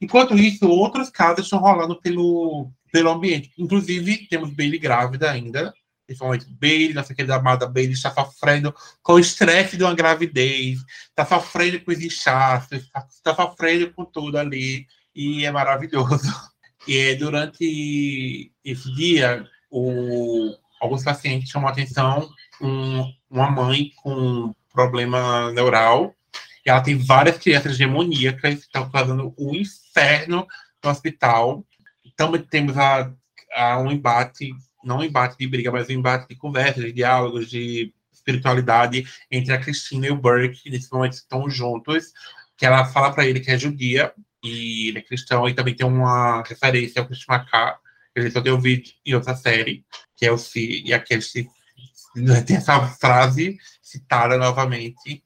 [0.00, 3.52] Enquanto isso, outros casos estão rolando pelo, pelo ambiente.
[3.58, 5.72] Inclusive, temos Bailey grávida ainda.
[6.10, 11.24] Principalmente Bailey, nossa querida amada Bailey, está sofrendo com o estresse de uma gravidez, está
[11.24, 14.88] sofrendo com os inchaços, está, sofrendo com tudo ali.
[15.14, 16.28] E é maravilhoso.
[16.88, 22.26] E durante esse dia, o, alguns pacientes chamam a atenção
[22.58, 26.14] um, uma mãe com problema neural
[26.64, 30.48] e ela tem várias crianças demoníacas que estão causando um inferno
[30.82, 31.64] no hospital.
[32.16, 33.12] Também temos a,
[33.52, 34.50] a um embate,
[34.84, 39.52] não um embate de briga, mas um embate de conversas, de diálogos, de espiritualidade entre
[39.52, 42.12] a Cristina e o Burke, nesse momento estão juntos,
[42.56, 44.12] que ela fala para ele que é judia
[44.42, 47.78] e ele é cristão, e também tem uma referência ao Christian McCall,
[48.14, 49.84] que ele só tem ouvido em outra série,
[50.16, 51.22] que é o Si, e aquele
[52.46, 55.22] tem essa frase citada novamente,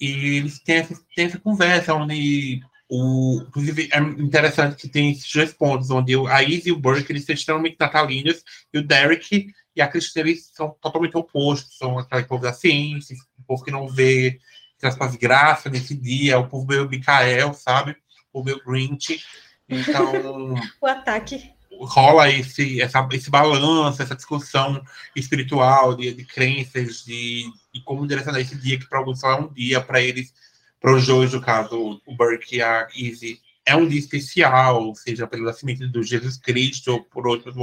[0.00, 2.60] e eles têm essa, têm essa conversa onde
[2.94, 7.10] o, inclusive, é interessante que tem esses dois pontos, onde a Izzy e o Burke
[7.10, 11.98] eles são extremamente natalinos, e o Derek e a Cristina eles são totalmente opostos, são
[11.98, 14.38] aquele povo da ciência, o povo que não vê
[14.82, 17.96] as graça nesse dia, o povo meio Mikael, sabe?
[18.30, 19.24] O meu Grinch.
[19.66, 20.52] Então.
[20.78, 21.50] o ataque
[21.80, 24.84] rola esse, essa, esse balanço, essa discussão
[25.16, 29.36] espiritual de, de crenças, de, de como direcionar esse dia, que para alguns só é
[29.36, 30.34] um dia, para eles,
[30.82, 35.26] para os dois, no caso, o Burke e a Izzy, é um dia especial, seja
[35.28, 37.54] pelo nascimento do Jesus Cristo ou por outros,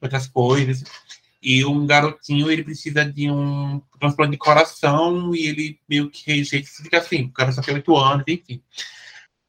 [0.00, 0.84] outras coisas.
[1.42, 6.68] E um garotinho, ele precisa de um transplante de coração e ele meio que rejeita,
[6.82, 8.62] fica assim, porque só tem oito anos, enfim.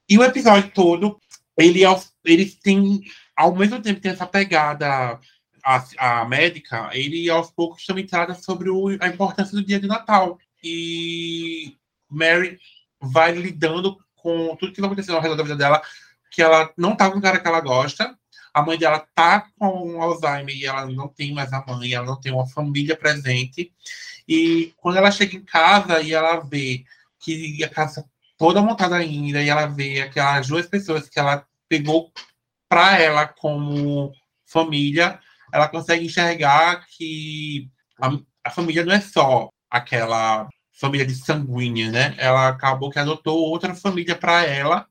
[0.10, 1.22] E o episódio todo,
[1.58, 3.04] ele, é ele tem
[3.36, 5.20] ao mesmo tempo tem essa pegada
[5.64, 9.88] a, a médica, ele aos poucos também trata sobre o, a importância do dia de
[9.88, 10.40] Natal.
[10.64, 11.76] E
[12.10, 12.60] Mary
[13.06, 15.82] vai lidando com tudo que vai acontecendo ao redor da vida dela,
[16.32, 18.18] que ela não tá com o cara que ela gosta,
[18.54, 22.20] a mãe dela tá com Alzheimer e ela não tem mais a mãe, ela não
[22.20, 23.72] tem uma família presente.
[24.28, 26.84] E quando ela chega em casa e ela vê
[27.20, 28.06] que a casa
[28.38, 32.12] toda montada ainda, e ela vê aquelas duas pessoas que ela pegou
[32.68, 34.12] para ela como
[34.46, 35.20] família,
[35.54, 38.10] ela consegue enxergar que a,
[38.44, 42.16] a, família não é só aquela família de sanguínea, né?
[42.18, 44.88] Ela acabou que adotou outra família para ela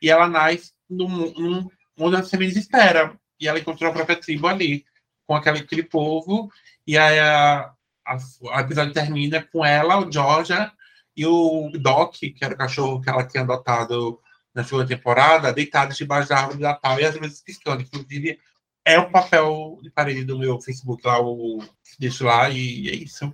[0.00, 3.16] e ela nasce num, num, onde você me espera.
[3.38, 4.84] E ela encontrou a própria tribo ali,
[5.26, 6.50] com aquele, aquele povo.
[6.86, 7.70] E aí a,
[8.06, 8.16] a,
[8.52, 10.72] a episódio termina com ela, o Georgia
[11.16, 14.20] e o Doc, que era o cachorro que ela tinha adotado
[14.54, 17.82] na segunda temporada, deitados debaixo da árvore de Natal e as luzes piscando.
[17.82, 18.38] Inclusive,
[18.86, 21.60] é o papel de parede do meu Facebook lá, o
[21.98, 23.24] deixo lá, e é isso.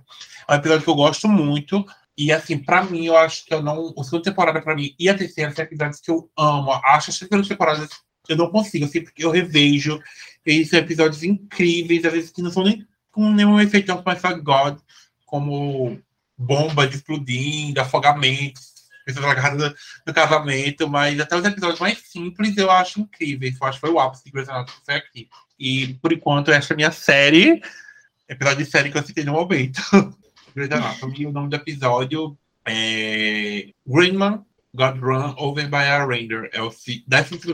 [0.47, 1.85] É um episódio que eu gosto muito.
[2.17, 3.93] E assim, pra mim, eu acho que eu não.
[3.97, 6.71] A segunda temporada, pra mim, e a terceira são episódios que eu amo.
[6.71, 7.89] Acho as primeiras temporadas
[8.27, 10.01] eu não consigo, sempre que eu revejo.
[10.45, 14.79] Eles são episódios incríveis, às vezes que não são nem com nenhum efeito de God,
[15.25, 15.99] como
[16.35, 18.72] bombas explodindo, afogamentos
[19.05, 19.73] pessoas agarradas
[20.05, 23.57] no casamento, mas até os episódios mais simples eu acho incríveis.
[23.59, 25.29] Eu acho que foi o ápice de Grey's Anatomy foi aqui.
[25.59, 27.61] E, por enquanto, essa é a minha série,
[28.27, 29.81] episódio de série que eu citei no momento.
[30.55, 34.43] Grey's Anatomy, o nome do episódio é Greenman
[34.75, 36.49] Got Run Over by a Render.
[36.51, 37.03] É o 12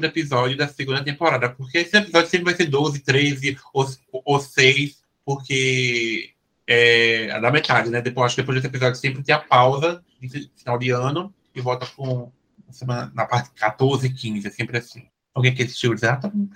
[0.04, 1.50] episódio da segunda temporada.
[1.50, 6.34] Porque esse episódio sempre vai ser 12, 13 ou, ou 6, porque
[6.66, 8.02] é da metade, né?
[8.02, 11.64] Depois, acho que depois desse episódio sempre tem a pausa de final de ano e
[11.64, 12.32] volta com
[12.72, 15.08] semana, na parte 14 e 15, é sempre assim.
[15.34, 16.52] Alguém que assistiu exatamente?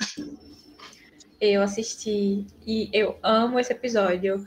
[1.39, 4.43] Eu assisti e eu amo esse episódio.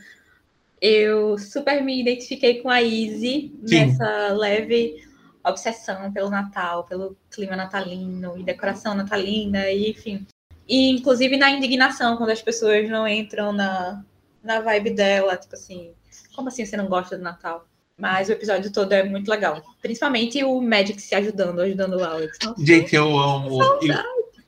[0.80, 3.86] Eu super me identifiquei com a Izzy Sim.
[3.86, 5.04] nessa leve
[5.44, 10.26] obsessão pelo Natal, pelo clima natalino e decoração natalina, e, enfim.
[10.68, 14.04] E inclusive na indignação, quando as pessoas não entram na,
[14.42, 15.92] na vibe dela, tipo assim,
[16.34, 17.66] como assim você não gosta do Natal?
[17.98, 19.62] Mas o episódio todo é muito legal.
[19.80, 22.38] Principalmente o Magic se ajudando, ajudando o Alex.
[22.44, 23.58] Nossa, Gente, eu amo.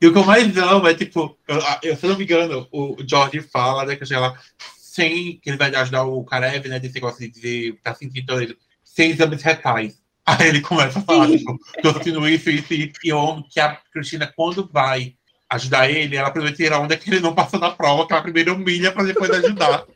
[0.01, 2.97] E, o que eu mais amo é, tipo, eu, eu, se não me engano, o
[3.09, 4.39] George fala, né, que ela,
[4.79, 8.57] sem, que ele vai ajudar o Karev, né, desse negócio de dizer, tá sentindo ele,
[8.85, 9.99] sem exames retais.
[10.27, 12.93] Aí ele começa a falar, tipo, tô sentindo isso, isso, isso.
[13.03, 15.15] E eu amo que a Cristina, quando vai
[15.49, 18.55] ajudar ele, ela primeiro tira onda que ele não passou na prova, que ela primeiro
[18.55, 19.87] humilha pra depois ajudar.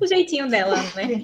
[0.00, 1.22] o jeitinho dela, né?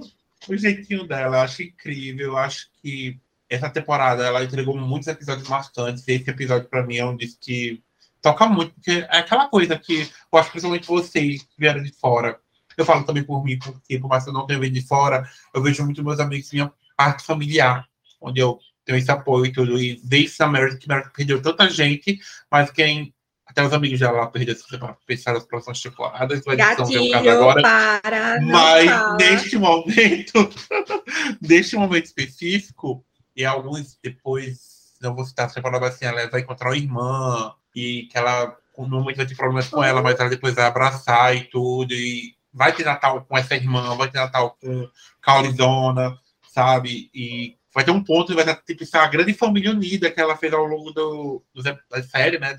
[0.49, 5.49] O jeitinho dela, eu acho incrível, eu acho que essa temporada ela entregou muitos episódios
[5.49, 6.07] marcantes.
[6.09, 7.83] Esse episódio, para mim, é um disco que
[8.21, 11.93] toca muito, porque é aquela coisa que eu acho que principalmente vocês que vieram de
[11.93, 12.41] fora.
[12.77, 15.29] Eu falo também por mim, porque por mais que eu não tenha vindo de fora,
[15.53, 17.87] eu vejo muito meus amigos minha parte familiar,
[18.21, 19.79] onde eu tenho esse apoio e tudo.
[19.79, 22.19] E desde a America, que America perdeu tanta gente,
[22.51, 23.13] mas quem
[23.53, 26.43] até os amigos dela lá perderam para pensar nas próximas temporadas.
[26.45, 27.63] Vai Gatilho caso agora.
[27.63, 30.51] Para, mas neste momento,
[31.41, 33.05] neste momento específico,
[33.37, 38.09] e alguns depois, não vou citar a temporada assim, ela vai encontrar a irmã, e
[38.11, 41.45] que ela no momento vai ter problemas com ela, mas ela depois vai abraçar e
[41.45, 44.89] tudo, e vai ter Natal com essa irmã, vai ter Natal com
[45.21, 47.11] Caurizona, sabe?
[47.15, 50.53] E vai ter um ponto, vai ter tipo, a grande família unida que ela fez
[50.53, 52.59] ao longo do, do da série, né?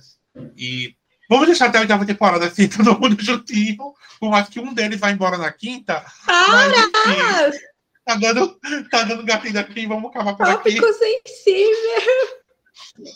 [0.58, 0.96] E
[1.30, 5.00] vamos deixar até a oitava temporada assim, todo mundo juntinho, por mais que um deles
[5.00, 6.04] vá embora na quinta.
[6.28, 7.60] Mas, enfim,
[8.06, 10.72] tá dando, tá dando gatilho aqui, vamos acabar por aqui.
[10.72, 12.44] Ficou sensível.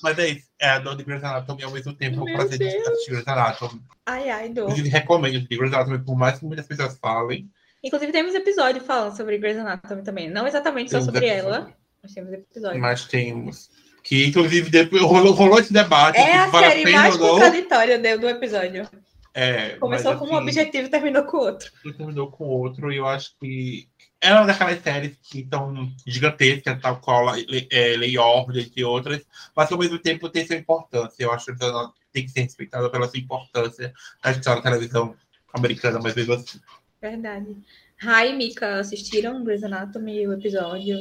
[0.01, 2.67] Mas é isso, é a dor de Grey's Anatomy ao mesmo tempo, o prazer de
[2.67, 3.81] assistir Grey's Anatomy.
[4.05, 4.63] Ai, ai, dor.
[4.63, 7.49] Inclusive, recomendo Grey's Anatomy, por mais que muitas pessoas falem.
[7.83, 10.29] Inclusive, temos episódio falando sobre Grey's Anatomy também.
[10.29, 11.47] Não exatamente só sobre episódio.
[11.47, 12.81] ela, mas temos episódio.
[12.81, 13.69] Mas temos.
[14.07, 16.17] Que, inclusive, depois, rolou, rolou esse debate.
[16.17, 18.87] É a série mais contraditória do episódio.
[19.33, 21.69] É, Começou mas, com assim, um objetivo e terminou com outro.
[21.83, 23.89] Terminou com outro, e eu acho que
[24.21, 29.69] é uma daquelas séries que estão gigantescas, tal qual é, Lei Ordem, entre outras, mas
[29.69, 31.21] ao mesmo tempo tem sua importância.
[31.21, 33.93] Eu acho que ela tem que ser respeitada pela sua importância
[34.23, 35.13] na história da televisão
[35.53, 36.59] americana, mas mesmo assim.
[37.01, 37.57] Verdade.
[37.97, 40.97] Rai e Mika assistiram Grey's Anatomy, o episódio?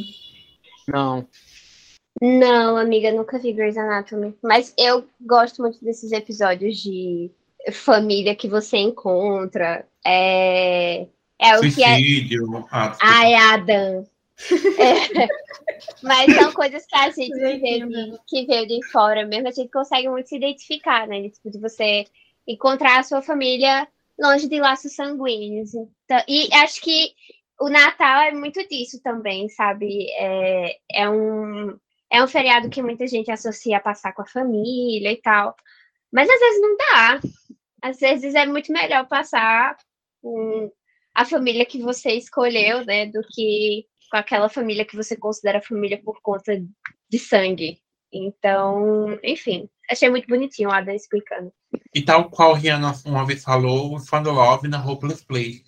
[0.89, 1.27] Não.
[2.21, 4.35] Não, amiga, nunca vi Grey's Anatomy.
[4.43, 7.31] Mas eu gosto muito desses episódios de
[7.73, 9.87] família que você encontra.
[10.05, 11.07] É,
[11.39, 12.47] é o Suicídio.
[12.47, 12.65] que é.
[12.71, 14.07] Ah, Ai, Adam.
[14.79, 15.29] É.
[16.03, 19.71] Mas são coisas que a gente vê de, que veio de fora mesmo, a gente
[19.71, 21.31] consegue muito se identificar, né?
[21.31, 22.05] Tipo, de você
[22.47, 25.75] encontrar a sua família longe de laços sanguíneos.
[25.75, 27.13] Então, e acho que
[27.61, 30.07] o Natal é muito disso também, sabe?
[30.19, 31.77] É, é, um,
[32.11, 35.55] é um feriado que muita gente associa a passar com a família e tal.
[36.13, 37.21] Mas às vezes não dá.
[37.83, 39.77] Às vezes é muito melhor passar
[40.23, 40.71] com
[41.15, 43.07] a família que você escolheu, né?
[43.07, 46.63] Do que com aquela família que você considera família por conta
[47.09, 47.81] de sangue.
[48.13, 51.53] Então, enfim, achei muito bonitinho a Ada explicando.
[51.95, 55.65] E tal qual Rihanna uma vez falou, Found Love na Hopeless Place.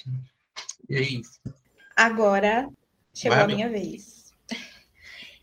[0.89, 1.41] E é isso.
[1.97, 2.69] Agora
[3.15, 3.81] chegou Vai, a minha meu.
[3.81, 4.18] vez.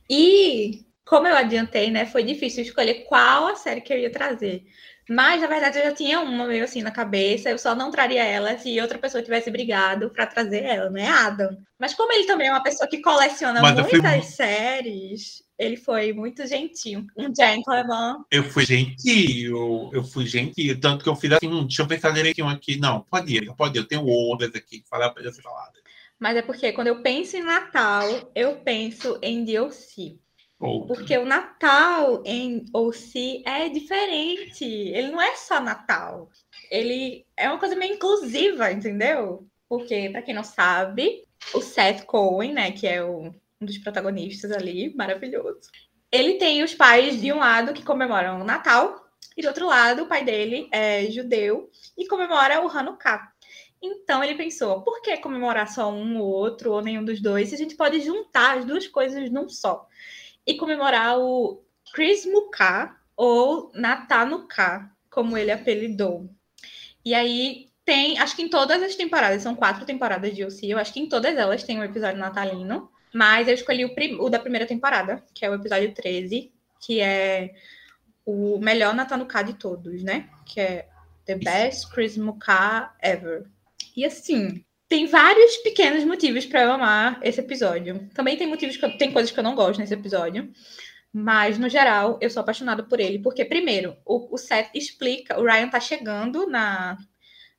[0.09, 4.65] E, como eu adiantei, né, foi difícil escolher qual a série que eu ia trazer.
[5.07, 8.23] Mas, na verdade, eu já tinha uma meio assim na cabeça, eu só não traria
[8.23, 11.07] ela se outra pessoa tivesse brigado para trazer ela, né?
[11.07, 11.55] Adam.
[11.79, 14.23] Mas como ele também é uma pessoa que coleciona Mas muitas fui...
[14.23, 17.05] séries, ele foi muito gentil.
[17.15, 18.25] Um gentleman.
[18.31, 20.79] Eu fui gentil, eu fui gentil.
[20.79, 22.77] Tanto que eu fiz assim, hum, deixa eu pensar direitinho aqui.
[22.77, 23.81] Não, pode ir, pode ir.
[23.81, 25.84] Eu tenho outras aqui que falar para falada.
[26.19, 30.17] Mas é porque quando eu penso em Natal, eu penso em DLC.
[30.59, 30.85] Oh.
[30.87, 34.63] Porque o Natal em OC é diferente.
[34.63, 36.29] Ele não é só Natal.
[36.71, 39.45] Ele é uma coisa meio inclusiva, entendeu?
[39.67, 44.51] Porque, para quem não sabe, o Seth Cohen, né, que é o, um dos protagonistas
[44.51, 45.69] ali, maravilhoso.
[46.11, 50.03] Ele tem os pais de um lado que comemoram o Natal, e do outro lado,
[50.03, 53.33] o pai dele é judeu e comemora o Hanukkah.
[53.81, 57.55] Então ele pensou, por que comemorar só um ou outro, ou nenhum dos dois, se
[57.55, 59.87] a gente pode juntar as duas coisas num só?
[60.45, 66.29] E comemorar o Chris Muká, ou Natanuká, como ele apelidou.
[67.03, 70.79] E aí tem, acho que em todas as temporadas, são quatro temporadas de OC, eu
[70.79, 74.39] acho que em todas elas tem um episódio natalino, mas eu escolhi o, o da
[74.39, 77.53] primeira temporada, que é o episódio 13, que é
[78.25, 80.29] o melhor Natanuká de todos, né?
[80.45, 80.89] Que é
[81.25, 83.45] The Best Chris Muká Ever.
[83.95, 88.07] E assim, tem vários pequenos motivos para eu amar esse episódio.
[88.13, 90.51] Também tem motivos que eu, tem coisas que eu não gosto nesse episódio.
[91.11, 93.19] Mas, no geral, eu sou apaixonada por ele.
[93.19, 95.39] Porque, primeiro, o, o Seth explica.
[95.39, 96.97] O Ryan tá chegando na,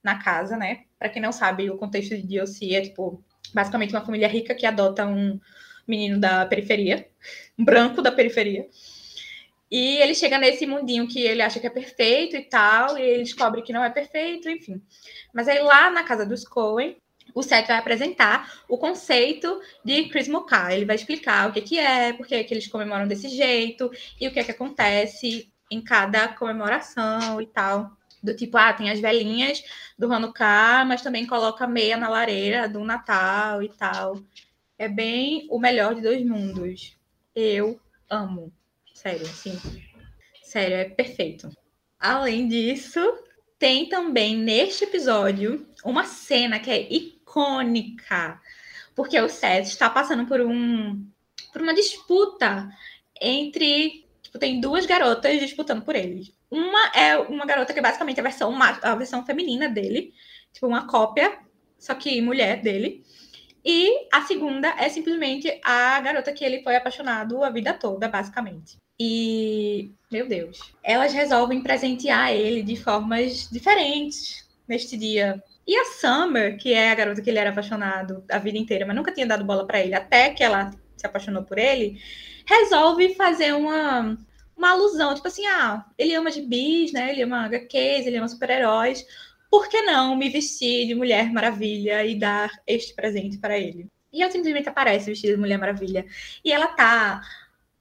[0.03, 0.85] na casa, né?
[0.99, 4.66] Para quem não sabe, o contexto de DLC é, tipo, basicamente uma família rica que
[4.66, 5.41] adota um
[5.87, 7.09] menino da periferia,
[7.59, 8.66] um branco da periferia.
[9.71, 13.25] E ele chega nesse mundinho que ele acha que é perfeito e tal, e ele
[13.25, 14.81] descobre que não é perfeito, enfim.
[15.35, 16.97] Mas aí lá na casa dos Coen,
[17.35, 20.77] o Seth vai apresentar o conceito de Chris Mokai.
[20.77, 23.91] Ele vai explicar o que, que é, por que, que eles comemoram desse jeito
[24.21, 27.91] e o que é que acontece em cada comemoração e tal.
[28.23, 29.62] Do tipo, ah, tem as velhinhas
[29.99, 34.19] do Hanukkah, mas também coloca meia na lareira do Natal e tal.
[34.79, 36.97] É bem o melhor de dois mundos.
[37.35, 38.53] Eu amo.
[39.07, 39.61] Sério, assim.
[40.43, 41.49] Sério, é perfeito.
[41.97, 43.01] Além disso,
[43.57, 48.41] tem também neste episódio uma cena que é icônica,
[48.97, 51.07] porque o Seth está passando por um
[51.53, 52.69] por uma disputa
[53.23, 56.35] entre tipo, tem duas garotas disputando por ele.
[56.51, 60.13] Uma é uma garota que é basicamente a versão a versão feminina dele,
[60.53, 61.39] tipo uma cópia,
[61.79, 63.05] só que mulher dele.
[63.65, 68.85] E a segunda é simplesmente a garota que ele foi apaixonado a vida toda, basicamente.
[68.99, 75.43] E, meu Deus, elas resolvem presentear ele de formas diferentes neste dia.
[75.67, 78.97] E a Summer, que é a garota que ele era apaixonado a vida inteira, mas
[78.97, 82.01] nunca tinha dado bola para ele, até que ela se apaixonou por ele,
[82.47, 84.17] resolve fazer uma,
[84.57, 87.13] uma alusão, tipo assim, ah, ele ama gibis, né?
[87.13, 89.05] Ele ama HQs, ele ama super-heróis.
[89.51, 93.89] Por que não me vestir de Mulher Maravilha e dar este presente para ele?
[94.13, 96.07] E ela simplesmente aparece vestida de Mulher Maravilha.
[96.45, 97.21] E ela tá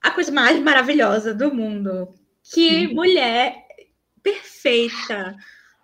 [0.06, 2.08] a coisa mais maravilhosa do mundo.
[2.42, 3.66] Que mulher
[4.22, 5.36] perfeita.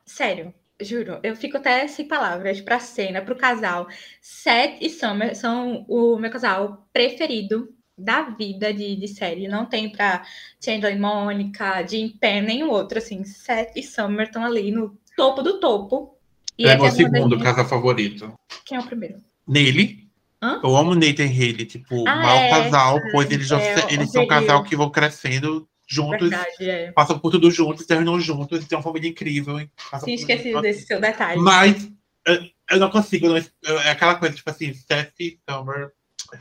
[0.06, 3.88] Sério, juro, eu fico até sem palavras para a cena, para o casal.
[4.20, 7.68] Seth e Summer são o meu casal preferido
[7.98, 9.48] da vida de, de série.
[9.48, 10.24] Não tem para
[10.62, 12.98] Chandler e Mônica, Jim Penn, nenhum outro.
[12.98, 16.16] Assim, Seth e Summer estão ali no topo do topo.
[16.56, 18.32] E é o segundo casal favorito.
[18.64, 19.16] Quem é o primeiro?
[19.46, 20.01] Nele.
[20.42, 20.60] Hã?
[20.62, 24.10] Eu amo Nathan e Haley, tipo, ah, mau é, casal, pois eles, já, é, eles
[24.10, 26.90] são um casal que vão crescendo juntos, Verdade, é.
[26.92, 29.58] passam por tudo juntos, terminam juntos, e tem uma família incrível.
[30.04, 31.40] Sim, esqueci desse seu detalhe.
[31.40, 31.88] Mas
[32.26, 32.38] eu,
[32.70, 35.92] eu não consigo, não, é aquela coisa, tipo assim, Steph e Summer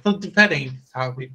[0.02, 1.32] são diferentes, sabe?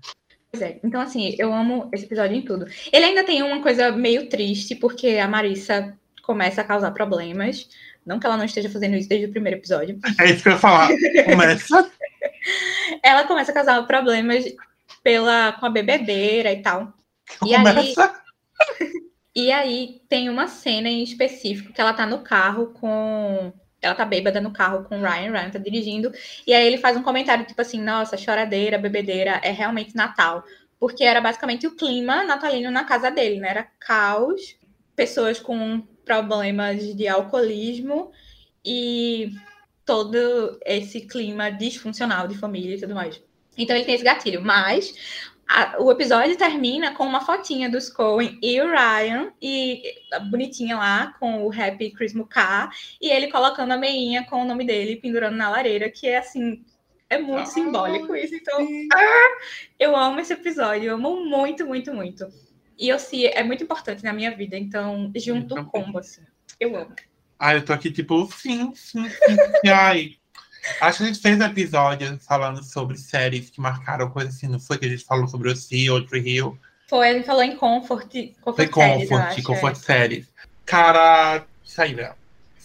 [0.50, 2.66] Pois é, então assim, eu amo esse episódio em tudo.
[2.92, 7.68] Ele ainda tem uma coisa meio triste, porque a Marissa começa a causar problemas.
[8.04, 9.98] Não que ela não esteja fazendo isso desde o primeiro episódio.
[10.20, 10.88] É isso que eu ia falar.
[11.26, 11.90] Começa.
[13.02, 14.44] Ela começa a causar problemas
[15.02, 16.92] pela, com a bebedeira e tal.
[17.44, 17.80] E começa.
[17.80, 17.94] aí,
[19.34, 23.52] e aí tem uma cena em específico que ela tá no carro com.
[23.80, 26.10] Ela tá bêbada no carro com o Ryan, Ryan tá dirigindo,
[26.46, 30.44] e aí ele faz um comentário tipo assim: nossa, choradeira, bebedeira, é realmente Natal.
[30.78, 33.48] Porque era basicamente o clima natalino na casa dele, né?
[33.48, 34.56] Era caos,
[34.94, 38.12] pessoas com problemas de alcoolismo
[38.64, 39.32] e
[39.86, 43.22] todo esse clima disfuncional de família e tudo mais.
[43.56, 44.92] Então ele tem esse gatilho, mas
[45.48, 49.82] a, o episódio termina com uma fotinha dos Coen e o Ryan, e
[50.28, 52.70] bonitinha lá, com o Happy Christmas Car,
[53.00, 56.64] e ele colocando a meinha com o nome dele pendurando na lareira, que é assim,
[57.08, 58.34] é muito ah, simbólico isso.
[58.34, 58.58] Então,
[58.92, 59.38] ah,
[59.78, 62.26] eu amo esse episódio, eu amo muito, muito, muito.
[62.76, 64.58] E eu sim, é muito importante na minha vida.
[64.58, 66.22] Então, junto então, combo, assim.
[66.60, 66.94] Eu amo.
[67.38, 69.68] Ah, eu tô aqui, tipo, sim, sim, sim.
[69.68, 70.16] ai.
[70.80, 74.58] Acho que a gente fez um episódio falando sobre séries que marcaram coisa assim, não
[74.58, 76.58] foi que a gente falou sobre o Sea ou Tree Hill?
[76.88, 79.78] Foi, a gente falou em Comfort, comfort foi Comfort, séries, Comfort é.
[79.78, 80.32] séries.
[80.64, 81.96] Cara, isso aí?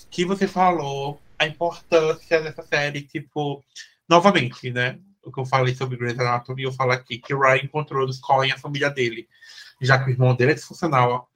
[0.09, 3.63] Que você falou, a importância dessa série, tipo,
[4.09, 4.97] novamente, né?
[5.24, 8.19] O que eu falei sobre Grey's Anatomy, eu falo aqui que o Ryan encontrou nos
[8.19, 9.28] Coen a família dele
[9.82, 11.30] já que o irmão dele é disfuncional,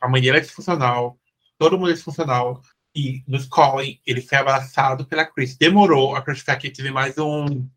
[0.00, 1.18] a mãe dele é disfuncional,
[1.58, 2.60] todo mundo é disfuncional.
[2.96, 5.54] E no Colin, ele foi abraçado pela Chris.
[5.54, 7.68] Demorou, a Chris aqui teve mais um,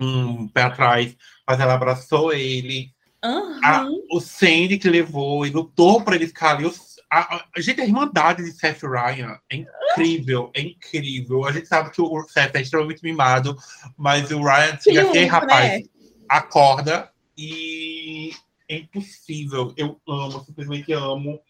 [0.00, 2.92] um pé atrás, mas ela abraçou ele.
[3.24, 3.60] Uhum.
[3.64, 6.72] A, o Sandy que levou e lutou para ele ficar ali.
[7.10, 11.44] A, a, a, gente, a irmandade de Seth Ryan é incrível, é incrível.
[11.44, 13.56] A gente sabe que o Seth é extremamente mimado,
[13.96, 15.82] mas o Ryan chega aqui, rapaz, né?
[16.28, 18.30] acorda e
[18.68, 19.74] é impossível.
[19.76, 21.40] Eu amo, simplesmente amo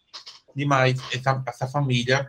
[0.55, 2.27] demais essa, essa família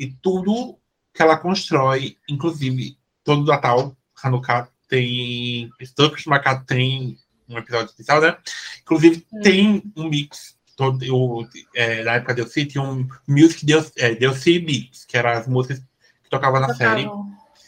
[0.00, 0.78] e tudo
[1.12, 8.36] que ela constrói, inclusive todo Natal, Hanukkah tem, todo Christmas tem um episódio especial, né?
[8.80, 9.40] Inclusive hum.
[9.42, 13.92] tem um mix todo, eu, é, na época de DLC tinha um Music DLC,
[14.56, 15.80] é, Mix, que eram as músicas
[16.22, 17.06] que tocavam na série.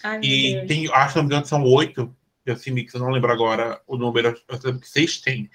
[0.02, 2.16] Ai, e tem, acho que não me engano, são oito
[2.46, 5.50] DLC Mix, eu não lembro agora o número, eu lembro que seis tem.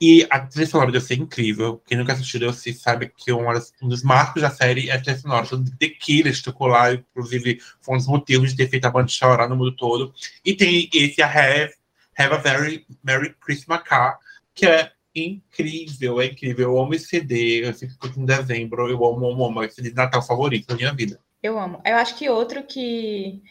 [0.00, 1.82] E a trilha sonora de ser incrível.
[1.86, 5.18] Quem nunca assistiu Deus sabe que das, um dos marcos da série é a trilha
[5.18, 5.46] sonora.
[5.46, 9.46] Todo The Killers lá, inclusive foi um dos motivos de ter feito a banda chorar
[9.46, 10.14] no mundo todo.
[10.42, 11.74] E tem esse a Have,
[12.16, 14.18] Have a Very Merry Christmas Car,
[14.54, 16.70] que é incrível, é incrível.
[16.70, 19.64] Eu amo esse CD, eu sempre em dezembro, eu amo, amo, amo.
[19.64, 21.20] Esse CD de Natal favorito da minha vida.
[21.42, 21.80] Eu amo.
[21.84, 23.42] Eu acho que outro que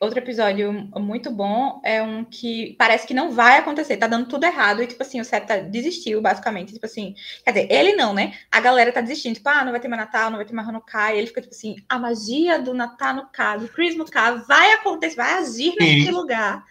[0.00, 4.44] outro episódio muito bom é um que parece que não vai acontecer, tá dando tudo
[4.44, 8.12] errado, e tipo assim, o Seth tá, desistiu, basicamente, tipo assim, quer dizer, ele não,
[8.12, 8.34] né?
[8.50, 10.68] A galera tá desistindo, tipo, ah, não vai ter mais Natal, não vai ter mais
[10.68, 14.46] Hanukkah, e ele fica tipo assim, a magia do Natal no caso, o Christmas caso,
[14.46, 16.64] vai acontecer, vai agir naquele lugar.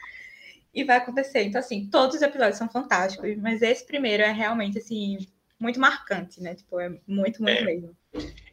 [0.75, 1.43] e vai acontecer.
[1.43, 5.17] Então, assim, todos os episódios são fantásticos, mas esse primeiro é realmente, assim,
[5.57, 6.53] muito marcante, né?
[6.53, 7.63] Tipo, é muito, muito é.
[7.63, 7.95] mesmo.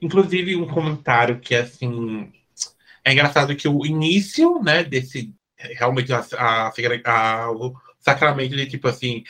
[0.01, 2.33] Inclusive, um comentário que, assim,
[3.05, 6.73] é engraçado que o início, né, desse, realmente, a, a,
[7.05, 9.25] a o sacramento de, tipo, assim,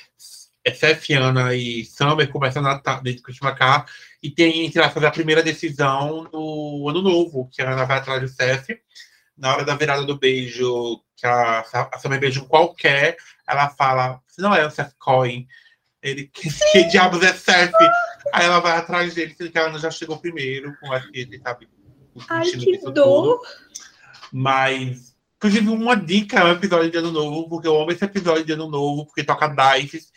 [0.74, 3.84] Sefiana e Summer começam a dentro de Macá
[4.22, 8.28] e tem, entre aspas, a primeira decisão no Ano Novo, que ela vai atrás do
[8.28, 8.78] Seth.
[9.36, 11.60] Na hora da virada do beijo, que a,
[11.92, 13.16] a Summer beija qualquer,
[13.48, 15.48] ela fala, se não é o Seth Cohen,
[16.02, 17.72] ele, que, que diabos é Seth?
[18.32, 21.68] Aí ela vai atrás dele, sendo que ela já chegou primeiro, com aquele, sabe?
[22.28, 23.40] Ai, que dor!
[24.32, 28.44] Mas, inclusive, uma dica é um episódio de Ano Novo, porque eu amo esse episódio
[28.44, 29.48] de Ano Novo, porque toca
[29.78, 30.10] Dice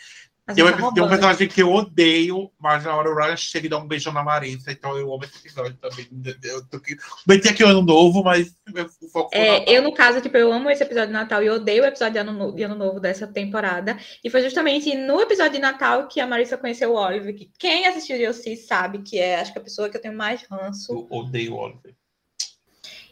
[0.54, 3.66] tem um, tá tem um, personagem que eu odeio, mas na hora o Ryan chega
[3.66, 6.08] e dá um beijão na Marisa, então eu amo esse episódio também.
[6.44, 6.96] Eu tô aqui,
[7.28, 8.56] meti aqui o ano novo, mas
[9.02, 11.82] o foco é, Eu, no caso, tipo, eu amo esse episódio de Natal e odeio
[11.82, 13.98] o episódio de ano, de ano Novo dessa temporada.
[14.24, 17.88] E foi justamente no episódio de Natal que a Marisa conheceu o Oliver, que quem
[17.88, 20.92] assistiu DLC sabe que é, acho que a pessoa que eu tenho mais ranço.
[20.92, 21.96] Eu odeio o Oliver.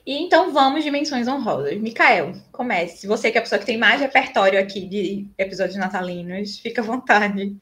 [0.05, 1.79] E então vamos de menções honrosas.
[1.79, 3.07] Mikael, comece.
[3.07, 6.83] Você que é a pessoa que tem mais repertório aqui de episódios natalinos, fica à
[6.83, 7.55] vontade.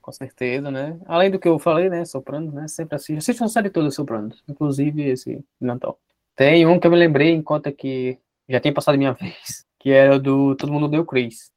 [0.00, 0.98] Com certeza, né?
[1.06, 2.04] Além do que eu falei, né?
[2.04, 2.66] Sopranos, né?
[2.66, 3.18] Sempre assisto.
[3.18, 5.98] Assisto uma série toda Sopranos, inclusive esse Natal.
[6.34, 8.18] Tem um que eu me lembrei enquanto que
[8.48, 11.52] já tinha passado minha vez, que era do Todo Mundo Deu Chris.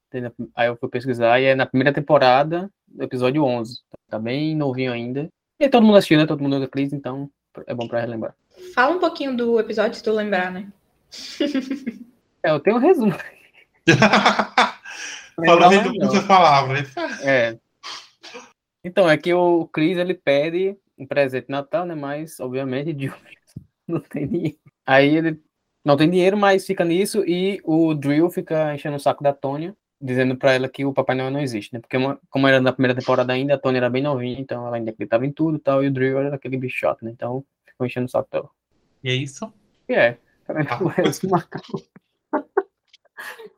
[0.55, 2.69] Aí eu fui pesquisar e é na primeira temporada,
[2.99, 3.79] episódio 11.
[4.09, 5.29] Tá bem novinho ainda.
[5.59, 6.25] E todo mundo assistiu, né?
[6.25, 7.29] Todo mundo deu Chris, então
[7.65, 8.35] é bom pra relembrar.
[8.73, 10.71] Fala um pouquinho do episódio, se tu lembrar, né?
[12.43, 13.13] é, eu tenho um resumo.
[15.45, 16.95] Fala resumo com suas palavras.
[17.23, 17.57] É.
[18.83, 21.95] Então, é que o Chris, ele pede um presente de Natal, né?
[21.95, 23.11] Mas, obviamente, de
[23.87, 24.57] não tem dinheiro.
[24.85, 25.41] Aí ele
[25.83, 29.75] não tem dinheiro, mas fica nisso e o Drill fica enchendo o saco da Tônia,
[30.01, 31.79] dizendo para ela que o Papai Noel não existe, né?
[31.79, 31.97] Porque
[32.29, 35.25] como era na primeira temporada ainda, a Tônia era bem novinha, então ela ainda acreditava
[35.25, 37.11] em tudo e tal, e o Drill era aquele bicho chato, né?
[37.11, 37.45] Então
[37.75, 38.49] ficou enchendo o saco dela.
[39.03, 39.53] E é isso?
[39.87, 40.17] E é.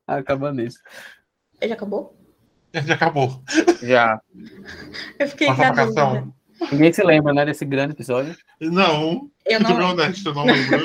[0.07, 0.79] Ah, Acaba nisso.
[1.61, 2.17] Já acabou?
[2.73, 3.43] Já acabou.
[3.81, 4.21] Já.
[5.19, 5.73] Eu fiquei na.
[6.71, 8.35] Ninguém se lembra, né, desse grande episódio?
[8.59, 9.29] Não.
[9.45, 9.85] Eu não lembro.
[9.85, 10.79] Honesto, não lembro.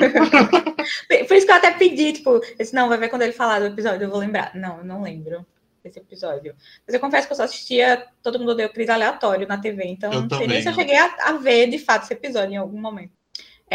[1.27, 3.65] Por isso que eu até pedi, tipo, esse não, vai ver quando ele falar do
[3.67, 4.53] episódio, eu vou lembrar.
[4.55, 5.45] Não, eu não lembro
[5.83, 6.55] desse episódio.
[6.85, 10.11] Mas eu confesso que eu só assistia Todo Mundo Deu Cris aleatório na TV, então
[10.11, 12.57] eu não sei nem se eu cheguei a, a, ver de fato esse episódio em
[12.57, 13.11] algum momento.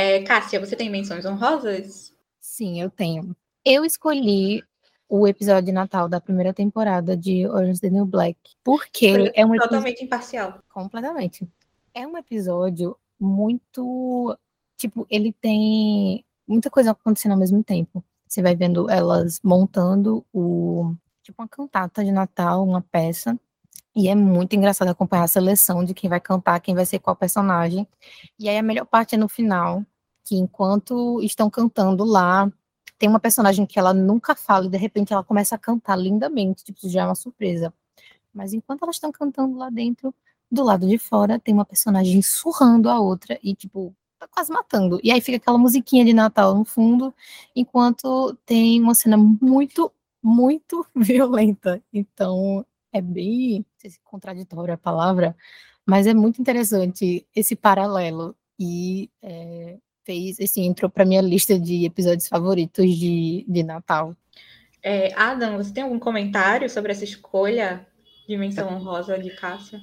[0.01, 2.14] É, Cássia, você tem menções honrosas?
[2.38, 3.34] Sim, eu tenho.
[3.64, 4.62] Eu escolhi
[5.09, 9.44] o episódio de Natal da primeira temporada de Orange is the New Black, porque é
[9.44, 10.61] um totalmente imparcial.
[10.68, 11.49] Completamente.
[11.92, 14.38] É um episódio muito,
[14.76, 18.05] tipo, ele tem muita coisa acontecendo ao mesmo tempo.
[18.24, 20.94] Você vai vendo elas montando o
[21.24, 23.36] tipo uma cantata de Natal, uma peça.
[23.99, 27.16] E é muito engraçado acompanhar a seleção de quem vai cantar, quem vai ser qual
[27.16, 27.84] personagem.
[28.38, 29.84] E aí a melhor parte é no final,
[30.24, 32.49] que enquanto estão cantando lá,
[32.96, 36.62] tem uma personagem que ela nunca fala e de repente ela começa a cantar lindamente,
[36.62, 37.74] tipo, já é uma surpresa.
[38.32, 40.14] Mas enquanto elas estão cantando lá dentro,
[40.49, 45.01] do lado de fora tem uma personagem surrando a outra e tipo tá quase matando.
[45.03, 47.12] E aí fica aquela musiquinha de Natal no fundo,
[47.55, 49.92] enquanto tem uma cena muito
[50.22, 51.82] muito violenta.
[51.92, 52.64] Então,
[52.99, 55.34] é bem não se contraditória a palavra,
[55.86, 58.36] mas é muito interessante esse paralelo.
[58.61, 64.16] E é, fez, assim, entrou para minha lista de episódios favoritos de, de Natal.
[64.82, 67.86] É, Adam, você tem algum comentário sobre essa escolha
[68.28, 69.80] de menção honrosa de Cássia?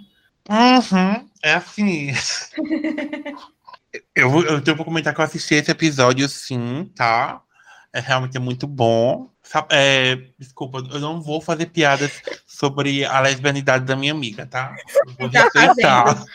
[0.50, 2.12] Uhum, é assim.
[4.16, 7.42] eu, eu tenho para comentar que eu assisti esse episódio, sim, tá?
[7.94, 9.30] É realmente muito bom.
[9.70, 14.76] É, desculpa, eu não vou fazer piadas sobre a lesbianidade da minha amiga, tá?
[15.08, 16.26] Eu vou tá respeitar.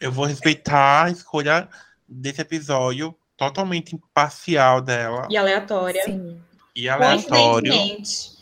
[0.00, 1.68] Eu vou respeitar a escolha
[2.08, 5.26] desse episódio totalmente imparcial dela.
[5.30, 6.02] E aleatória.
[6.04, 6.40] Sim.
[6.74, 7.72] E aleatório.
[7.72, 8.34] Conscientemente.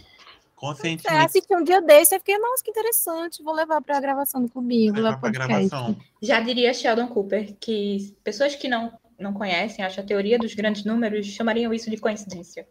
[0.56, 1.20] Conscientemente.
[1.20, 3.42] É, assisti um dia desse e fiquei, nossa, que interessante.
[3.42, 4.92] Vou levar para a gravação do Clubinho.
[4.92, 5.96] Vou levar para gravação.
[6.22, 10.84] Já diria Sheldon Cooper que pessoas que não, não conhecem, acham a teoria dos grandes
[10.84, 12.66] números, chamariam isso de coincidência.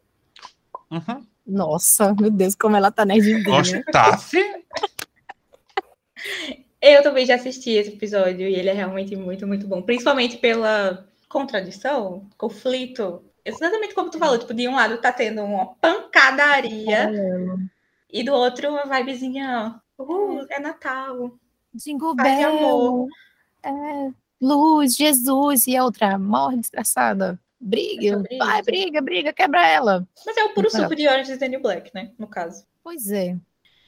[0.92, 1.26] Uhum.
[1.48, 3.44] Nossa, meu Deus, como ela tá nerdinha.
[3.44, 4.44] Gostasse?
[6.82, 9.82] Eu também já assisti esse episódio e ele é realmente muito, muito bom.
[9.82, 13.24] Principalmente pela contradição, conflito.
[13.46, 17.12] Exatamente como tu falou, tipo, de um lado tá tendo uma pancadaria
[18.12, 21.32] e do outro uma vibezinha, uh, é Natal.
[21.74, 23.08] Jingle Bell,
[23.64, 24.12] é,
[24.42, 27.40] luz, Jesus, e a outra, morre desgraçada.
[27.64, 30.08] Briga, vai, briga, briga, quebra ela.
[30.26, 32.12] Mas é o puro suco de Orange is the New Black, né?
[32.18, 32.66] No caso.
[32.84, 33.38] Pois é.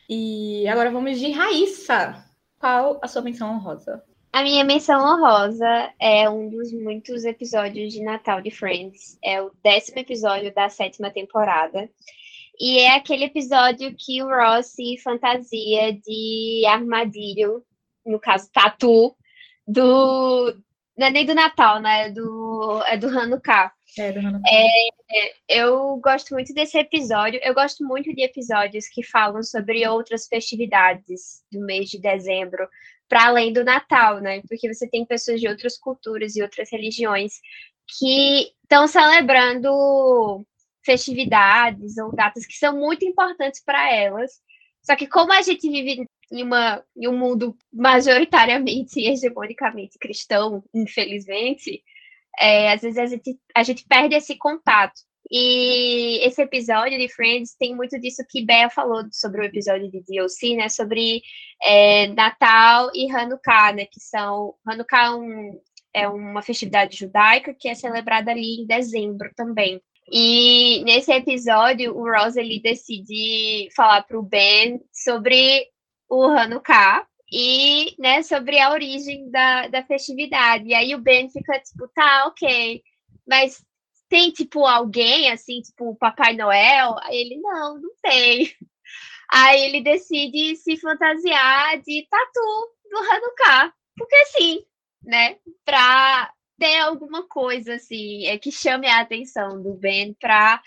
[0.08, 2.24] E agora vamos de Raíssa.
[2.60, 4.04] Qual a sua menção honrosa?
[4.32, 9.18] A minha menção honrosa é um dos muitos episódios de Natal de Friends.
[9.24, 11.90] É o décimo episódio da sétima temporada.
[12.60, 17.64] E é aquele episódio que o Ross se fantasia de armadilho,
[18.06, 19.16] no caso, tatu,
[19.68, 20.56] do.
[20.98, 22.08] Não é nem do Natal, né?
[22.08, 23.72] É do, é do Hanukkah.
[23.98, 24.50] É, do Hanukkah.
[24.50, 27.40] É, eu gosto muito desse episódio.
[27.44, 32.68] Eu gosto muito de episódios que falam sobre outras festividades do mês de dezembro,
[33.10, 34.42] para além do Natal, né?
[34.48, 37.34] Porque você tem pessoas de outras culturas e outras religiões
[38.00, 40.46] que estão celebrando
[40.84, 44.42] festividades ou datas que são muito importantes para elas.
[44.82, 50.64] Só que como a gente vive em, uma, em um mundo majoritariamente e hegemonicamente cristão,
[50.74, 51.84] infelizmente,
[52.40, 55.00] é, às vezes a gente, a gente perde esse contato.
[55.32, 60.04] E esse episódio de Friends tem muito disso que Bea falou sobre o episódio de
[60.04, 60.70] DLC, né?
[60.70, 61.22] Sobre
[61.64, 63.86] é, Natal e Hanukkah, né?
[63.86, 64.54] Que são...
[64.66, 65.62] Hanukkah é, um,
[65.94, 69.82] é uma festividade judaica que é celebrada ali em dezembro também.
[70.12, 75.66] E nesse episódio, o Ross ele decide falar para o Ben sobre
[76.10, 80.68] o Hanukkah e né, sobre a origem da, da festividade.
[80.68, 82.82] E aí o Ben fica tipo, tá, ok,
[83.28, 83.64] mas
[84.10, 86.96] tem tipo alguém assim, tipo Papai Noel?
[87.02, 88.54] Aí ele, não, não tem.
[89.32, 94.64] Aí ele decide se fantasiar de tatu do Hanukkah, porque sim,
[95.04, 95.38] né?
[95.66, 100.62] Pra ter alguma coisa assim é que chame a atenção do Ben para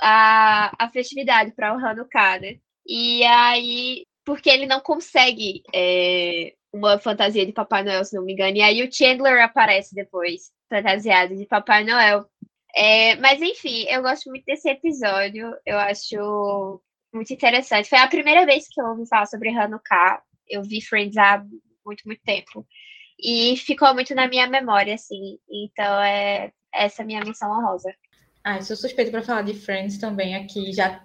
[0.00, 2.58] a, a festividade, para o Hanukkah, né?
[2.86, 8.32] E aí, porque ele não consegue é, uma fantasia de Papai Noel, se não me
[8.32, 8.56] engano.
[8.56, 12.26] E aí o Chandler aparece depois, fantasiado de Papai Noel.
[12.74, 15.54] É, mas enfim, eu gosto muito desse episódio.
[15.66, 16.80] Eu acho
[17.12, 17.88] muito interessante.
[17.88, 20.22] Foi a primeira vez que eu ouvi falar sobre Hanukkah.
[20.48, 21.44] Eu vi Friends há
[21.84, 22.66] muito, muito tempo.
[23.20, 25.38] E ficou muito na minha memória, assim.
[25.50, 27.94] Então é essa minha missão honrosa.
[28.44, 30.72] Ah, eu sou suspeita para falar de Friends também aqui.
[30.72, 31.00] Já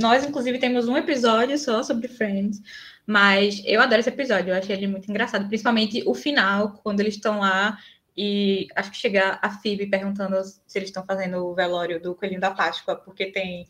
[0.00, 2.60] nós inclusive temos um episódio só sobre Friends,
[3.06, 4.50] mas eu adoro esse episódio.
[4.50, 7.78] Eu achei ele muito engraçado, principalmente o final, quando eles estão lá
[8.16, 12.40] e acho que chega a Phoebe perguntando se eles estão fazendo o velório do Coelhinho
[12.40, 13.66] da Páscoa, porque tem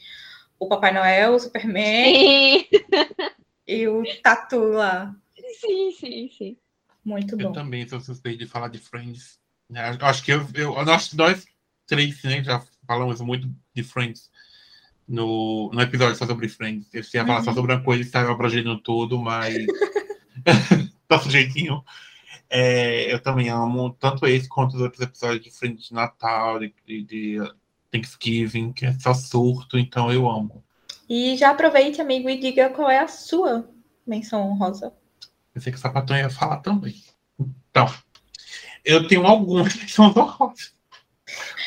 [0.58, 2.68] o Papai Noel, o Superman sim.
[3.66, 5.14] e o Tatu lá.
[5.60, 6.56] Sim, sim, sim.
[7.04, 7.48] Muito bom.
[7.48, 9.38] Eu também sou suspeito de falar de Friends.
[10.00, 11.46] Acho que eu, eu nós, nós
[11.86, 14.30] três né, já falamos muito de Friends
[15.06, 16.88] no, no episódio só sobre Friends.
[16.92, 17.44] Eu ia falar uhum.
[17.44, 19.54] só sobre uma coisa que estava projetando tudo, mas.
[21.08, 21.84] Nosso jeitinho.
[22.48, 26.72] É, eu também amo tanto esse quanto os outros episódios de Friends de Natal, de,
[26.86, 27.38] de,
[27.90, 30.62] Thanksgiving, que é só surto, então eu amo.
[31.08, 33.68] E já aproveite, amigo, e diga qual é a sua
[34.06, 34.92] menção honrosa.
[35.52, 36.94] Pensei que o sapatão ia falar também.
[37.70, 37.90] Então,
[38.84, 40.71] eu tenho algumas são horrorosas.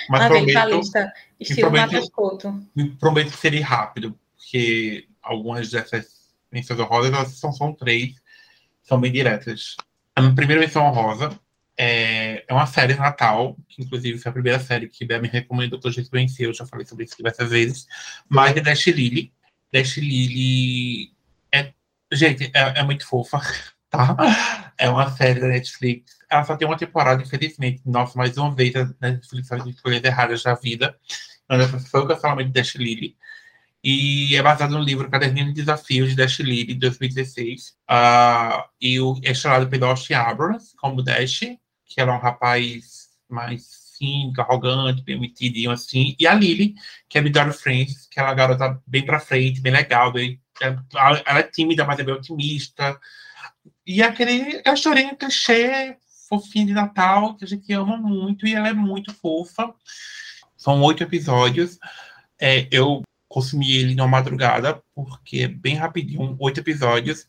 [0.09, 6.07] Mas ah, prometo, lista, estilo prometo, prometo que seria rápido, porque algumas dessas
[6.51, 8.15] menções honrosas são, são três,
[8.83, 9.75] são bem diretas.
[10.15, 11.37] A minha primeira menção honrosa
[11.77, 15.79] é, é uma série Natal, que inclusive foi a primeira série que Bea me recomendou
[15.79, 17.87] que eu já conheci, eu já falei sobre isso diversas vezes,
[18.29, 19.33] mas é Dash Lily.
[19.71, 21.11] Dash Lily
[21.51, 21.73] é,
[22.13, 23.41] gente, é, é muito fofa
[23.89, 24.64] tá?
[24.77, 26.17] É uma série da Netflix.
[26.29, 27.81] Ela só tem uma temporada, infelizmente.
[27.85, 30.97] Nossa, mais uma vez a Netflix faz escolhas erradas da vida.
[31.89, 33.15] Foi o cancelamento de Dash Lily.
[33.83, 37.75] E é baseado no livro Caderninho de Desafios de Dash Lily, de 2016.
[37.89, 41.41] Uh, e o, é chamado pelo Austin Abrams, como Dash,
[41.85, 46.15] que era um rapaz mais cínico, arrogante, bem metidinho assim.
[46.19, 46.75] E a Lily,
[47.07, 50.11] que é Midori Friends, que é uma garota bem pra frente, bem legal.
[50.11, 52.99] Bem, ela é tímida, mas é bem otimista.
[53.85, 58.69] E aquele, a historinha clichê, fofinha de Natal, que a gente ama muito, e ela
[58.69, 59.73] é muito fofa.
[60.57, 61.77] São oito episódios.
[62.39, 67.27] É, eu consumi ele numa madrugada, porque é bem rapidinho, oito episódios.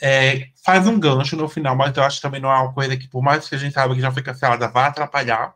[0.00, 2.96] É, faz um gancho no final, mas eu acho que também não é uma coisa
[2.96, 5.54] que, por mais que a gente saiba que já foi cancelada, vai atrapalhar,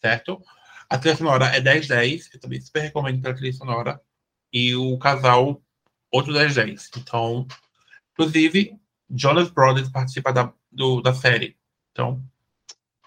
[0.00, 0.40] certo?
[0.88, 4.00] A trilha sonora é 10-10, eu também super recomendo a trilha sonora.
[4.52, 5.60] E o casal,
[6.12, 6.90] outro 10-10.
[6.98, 7.46] Então,
[8.12, 8.78] inclusive,
[9.12, 11.56] Jonas Brothers participa da, do, da série.
[11.90, 12.22] Então,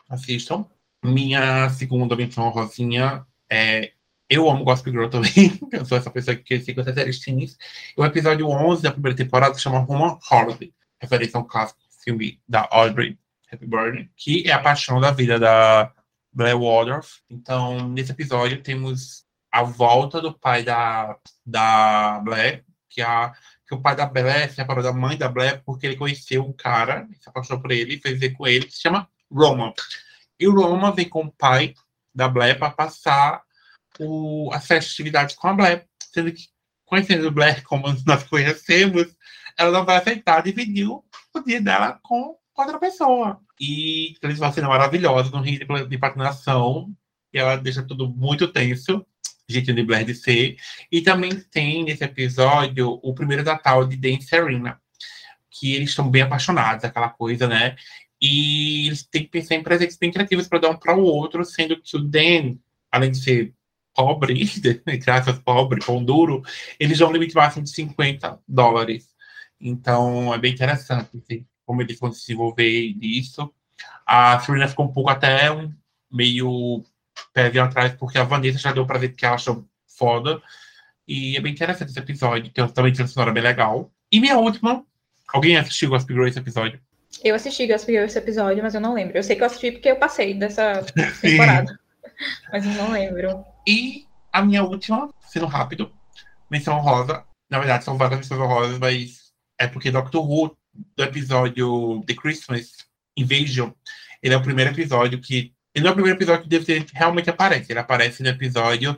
[0.10, 0.66] assistam.
[1.04, 3.92] Minha segunda menção rosinha é.
[4.28, 5.60] Eu amo Gospel Girl também.
[5.72, 7.58] eu sou essa pessoa que com essas séries teens.
[7.96, 12.68] O episódio 11 da primeira temporada se chama Roman Holiday, referência ao clássico filme da
[12.72, 13.18] Audrey
[13.52, 15.92] Hepburn, que é a paixão da vida da
[16.34, 17.22] Blair Waldorf.
[17.30, 23.34] Então, nesse episódio, temos a volta do pai da, da Blair, que é a
[23.68, 26.54] que o pai da Blair se separou da mãe da Blair porque ele conheceu um
[26.54, 29.74] cara, se apaixonou por ele, fez ver com ele, que se chama Roman.
[30.40, 31.74] E o Roman vem com o pai
[32.14, 33.42] da Blair para passar
[34.00, 36.44] o, as festividades com a Blair, sendo que,
[36.86, 39.08] conhecendo Blair como nós conhecemos,
[39.58, 41.04] ela não vai aceitar dividir o
[41.46, 43.40] dia dela com outra pessoa.
[43.60, 46.94] E eles vão ser maravilhosos no rio de patinação,
[47.34, 49.06] e ela deixa tudo muito tenso
[49.48, 50.58] jeitinho de Blair de ser.
[50.92, 54.82] E também tem nesse episódio o primeiro Natal de Dan e Serena,
[55.50, 57.76] que eles estão bem apaixonados, aquela coisa, né?
[58.22, 61.44] E eles têm que pensar em presentes bem criativos para dar um para o outro,
[61.46, 62.58] sendo que o Dan,
[62.92, 63.54] além de ser
[63.94, 64.44] pobre,
[65.08, 66.44] aspas, pobre, pão duro,
[66.80, 69.16] eles dão um limite máximo de 50 dólares.
[69.60, 73.52] Então é bem interessante assim, como eles vão se desenvolver nisso.
[74.06, 75.50] A Serena ficou um pouco até
[76.12, 76.84] meio
[77.36, 80.42] pé atrás, porque a Vanessa já deu pra ver que ela achou foda.
[81.06, 83.92] E é bem interessante esse episódio, tem também uma sonora bem legal.
[84.12, 84.84] E minha última,
[85.28, 86.80] alguém assistiu Gossip Girl esse episódio?
[87.24, 89.18] Eu assisti Gossip Girl esse episódio, mas eu não lembro.
[89.18, 90.82] Eu sei que eu assisti porque eu passei dessa
[91.22, 91.78] temporada.
[92.52, 93.44] mas eu não lembro.
[93.68, 95.92] E a minha última, sendo rápido,
[96.50, 97.24] menção rosa.
[97.50, 100.58] Na verdade, são várias menções rosas, mas é porque Doctor Who,
[100.96, 102.72] do episódio The Christmas
[103.16, 103.72] Invasion,
[104.24, 107.30] ele é o primeiro episódio que ele não é o primeiro episódio que David realmente
[107.30, 107.72] aparece.
[107.72, 108.98] Ele aparece no episódio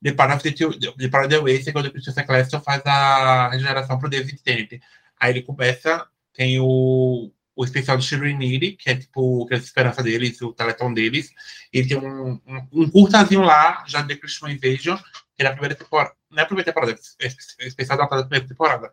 [0.00, 4.80] de Way, quando o Princesa Cleston faz a regeneração pro David Tennant.
[5.18, 9.60] Aí ele começa, tem o, o especial do Shiriniri, que é tipo que é a
[9.60, 11.30] esperança deles, o teleton deles.
[11.72, 14.98] Ele tem um, um, um curtazinho lá, já de Christian Invasion,
[15.34, 16.14] que é a primeira temporada.
[16.30, 18.92] Não é a primeira temporada, é especial da primeira temporada.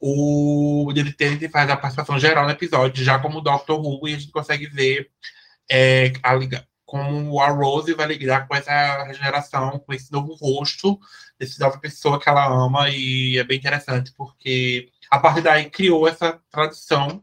[0.00, 4.14] O David Tennant faz a participação geral no episódio, já como o Doctor Who, e
[4.14, 5.10] a gente consegue ver
[5.70, 6.32] é, a,
[6.84, 10.98] como a Rose vai lidar com essa regeneração, com esse novo rosto
[11.38, 16.08] dessa nova pessoa que ela ama, e é bem interessante, porque a partir daí criou
[16.08, 17.22] essa tradição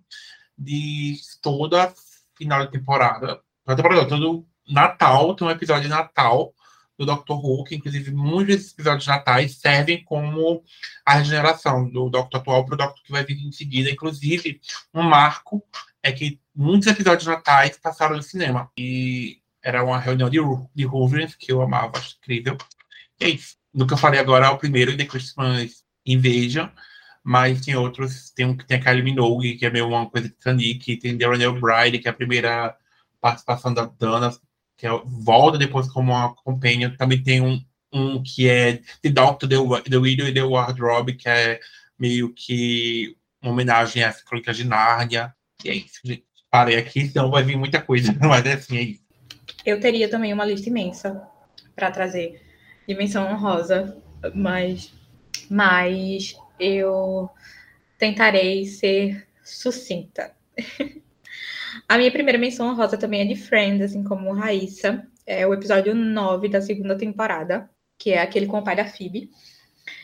[0.57, 1.93] de toda
[2.35, 6.53] final de temporada, toda temporada, todo Natal, tem um episódio de Natal
[6.97, 10.63] do Doctor Who, que inclusive muitos desses episódios natais servem como
[11.05, 14.59] a regeneração do Doctor atual para o Doctor que vai vir em seguida, inclusive
[14.93, 15.63] um marco
[16.03, 18.69] é que muitos episódios natais passaram no cinema.
[18.77, 20.39] E era uma reunião de,
[20.75, 22.57] de Hoover's que eu amava, acho incrível.
[23.19, 23.55] E é isso.
[23.73, 26.67] Do que eu falei agora é o primeiro, The Christmas Invasion.
[27.23, 30.27] Mas tem outros, tem um que tem a Kylie Minogue, que é meio uma coisa
[30.27, 32.77] de Titanic, tem Ronald Bride, que é a primeira
[33.21, 34.29] participação da Dana,
[34.77, 36.91] que é, volta depois como uma companion.
[36.97, 41.29] Também tem um, um que é The Doctor, The, The Widow e The Wardrobe, que
[41.29, 41.59] é
[41.97, 45.33] meio que uma homenagem às crônicas de Nárnia.
[45.63, 46.25] E é isso, gente.
[46.49, 49.03] Parei aqui, senão vai vir muita coisa, mas é assim, é isso.
[49.65, 51.27] Eu teria também uma lista imensa
[51.75, 52.41] para trazer
[52.87, 53.97] dimensão honrosa,
[54.35, 54.93] mas,
[55.49, 57.29] mas eu
[57.97, 60.35] tentarei ser sucinta.
[61.87, 65.07] A minha primeira menção honrosa também é de Friends, assim como Raíssa.
[65.25, 69.29] É o episódio 9 da segunda temporada, que é aquele com o pai da Phoebe.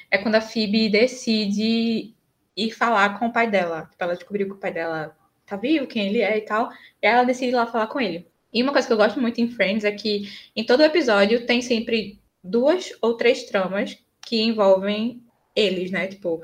[0.09, 2.13] É quando a Phoebe decide
[2.55, 3.87] ir falar com o pai dela.
[3.89, 5.15] Tipo, ela descobriu que o pai dela
[5.45, 6.69] tá vivo, quem ele é e tal.
[7.01, 8.27] E ela decide ir lá falar com ele.
[8.51, 11.61] E uma coisa que eu gosto muito em Friends é que em todo episódio tem
[11.61, 15.21] sempre duas ou três tramas que envolvem
[15.55, 16.07] eles, né?
[16.07, 16.41] Tipo,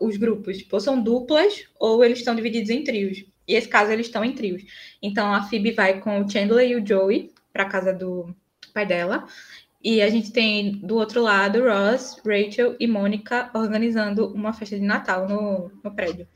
[0.00, 3.24] os grupos, tipo, são duplas ou eles estão divididos em trios.
[3.46, 4.62] E esse caso eles estão em trios.
[5.02, 8.34] Então a Phoebe vai com o Chandler e o Joey para casa do
[8.72, 9.26] pai dela.
[9.82, 14.82] E a gente tem do outro lado Ross, Rachel e Mônica organizando uma festa de
[14.82, 16.26] Natal no, no prédio.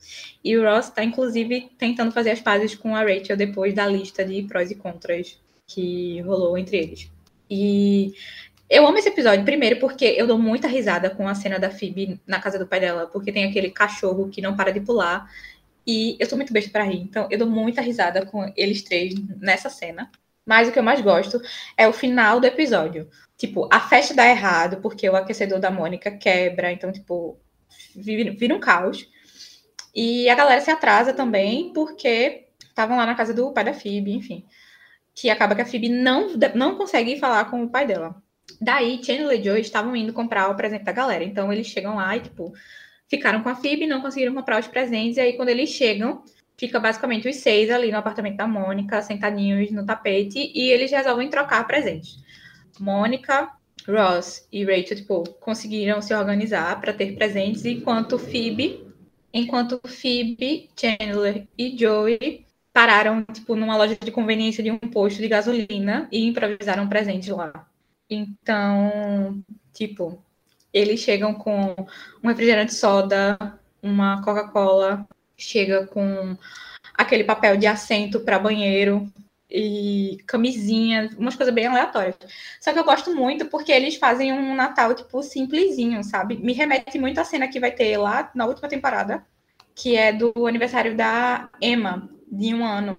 [0.44, 4.22] E o Ross está, inclusive, tentando fazer as pazes com a Rachel depois da lista
[4.22, 7.10] de prós e contras que rolou entre eles.
[7.50, 8.12] E
[8.68, 12.20] eu amo esse episódio, primeiro, porque eu dou muita risada com a cena da Phoebe
[12.26, 15.26] na casa do pai dela, porque tem aquele cachorro que não para de pular.
[15.88, 19.14] E eu sou muito besta para rir, então eu dou muita risada com eles três
[19.40, 20.10] nessa cena.
[20.44, 21.40] Mas o que eu mais gosto
[21.78, 23.08] é o final do episódio.
[23.38, 27.40] Tipo, a festa dá errado, porque o aquecedor da Mônica quebra, então, tipo,
[27.96, 29.08] vira, um caos.
[29.94, 34.12] E a galera se atrasa também, porque estavam lá na casa do pai da Phoebe,
[34.12, 34.44] enfim.
[35.14, 38.22] Que acaba que a Phoebe não, não consegue falar com o pai dela.
[38.60, 41.24] Daí, Chandler e Joe estavam indo comprar o presente da galera.
[41.24, 42.52] Então, eles chegam lá e, tipo,
[43.08, 45.16] ficaram com a Phoebe, não conseguiram comprar os presentes.
[45.16, 46.22] E aí, quando eles chegam,
[46.56, 51.28] fica basicamente os seis ali no apartamento da Mônica, sentadinhos no tapete, e eles resolvem
[51.28, 52.18] trocar presentes.
[52.78, 53.50] Mônica,
[53.86, 58.86] Ross e Rachel, tipo, conseguiram se organizar para ter presentes, enquanto Phoebe,
[59.32, 65.28] enquanto Phoebe, Chandler e Joey pararam, tipo, numa loja de conveniência de um posto de
[65.28, 67.68] gasolina e improvisaram presentes lá.
[68.10, 69.42] Então,
[69.72, 70.22] tipo,
[70.72, 71.74] eles chegam com
[72.22, 73.38] um refrigerante soda,
[73.82, 75.06] uma Coca-Cola,
[75.36, 76.36] chega com
[76.94, 79.10] aquele papel de assento para banheiro
[79.50, 82.16] e camisinha, umas coisas bem aleatórias.
[82.60, 86.36] Só que eu gosto muito porque eles fazem um Natal, tipo, simplesinho, sabe?
[86.36, 89.24] Me remete muito à cena que vai ter lá na última temporada,
[89.74, 92.96] que é do aniversário da Emma, de um ano.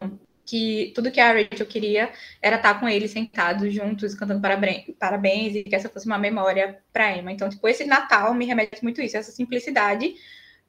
[0.49, 5.63] Que tudo que a Rachel queria era estar com eles sentados juntos, cantando parabéns, e
[5.63, 7.31] que essa fosse uma memória para Emma.
[7.31, 10.15] Então, tipo, esse Natal me remete muito a isso, essa simplicidade,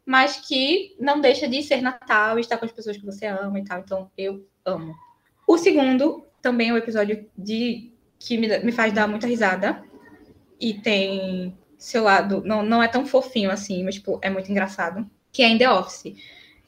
[0.04, 3.58] mas que não deixa de ser Natal e estar com as pessoas que você ama
[3.58, 3.80] e tal.
[3.80, 4.94] Então, eu amo.
[5.46, 9.82] O segundo também é um episódio de que me, me faz dar muita risada.
[10.60, 15.08] E tem seu lado, não, não é tão fofinho assim, mas tipo, é muito engraçado.
[15.32, 16.14] Que é em The Office,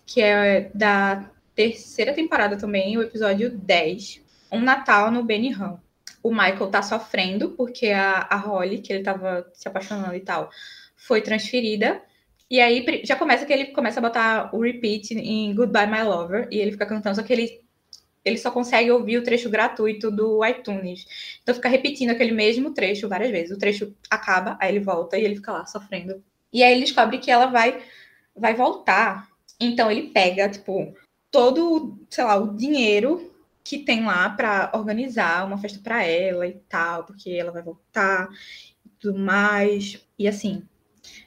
[0.06, 4.22] que é da terceira temporada também, o episódio 10.
[4.50, 5.80] Um Natal no Beniham.
[6.22, 10.50] O Michael tá sofrendo porque a, a Holly, que ele tava se apaixonando e tal,
[10.96, 12.00] foi transferida.
[12.50, 16.48] E aí já começa que ele começa a botar o repeat em Goodbye My Lover
[16.50, 17.62] e ele fica cantando, só que ele
[18.24, 21.06] ele só consegue ouvir o trecho gratuito do iTunes.
[21.42, 23.56] Então fica repetindo aquele mesmo trecho várias vezes.
[23.56, 26.22] O trecho acaba, aí ele volta e ele fica lá sofrendo.
[26.52, 27.82] E aí ele descobre que ela vai
[28.36, 29.28] vai voltar.
[29.58, 30.94] Então ele pega, tipo,
[31.32, 33.32] todo, sei lá, o dinheiro
[33.64, 38.28] que tem lá para organizar uma festa para ela e tal, porque ela vai voltar
[38.84, 40.00] e tudo mais.
[40.18, 40.62] E assim,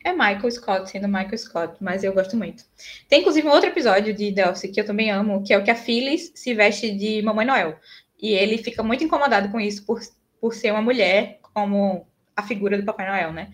[0.03, 2.63] é Michael Scott sendo Michael Scott, mas eu gosto muito.
[3.09, 5.71] Tem inclusive um outro episódio de Delcy que eu também amo, que é o que
[5.71, 7.77] a Phyllis se veste de Mamãe Noel.
[8.21, 9.99] E ele fica muito incomodado com isso por,
[10.39, 13.51] por ser uma mulher como a figura do Papai Noel, né?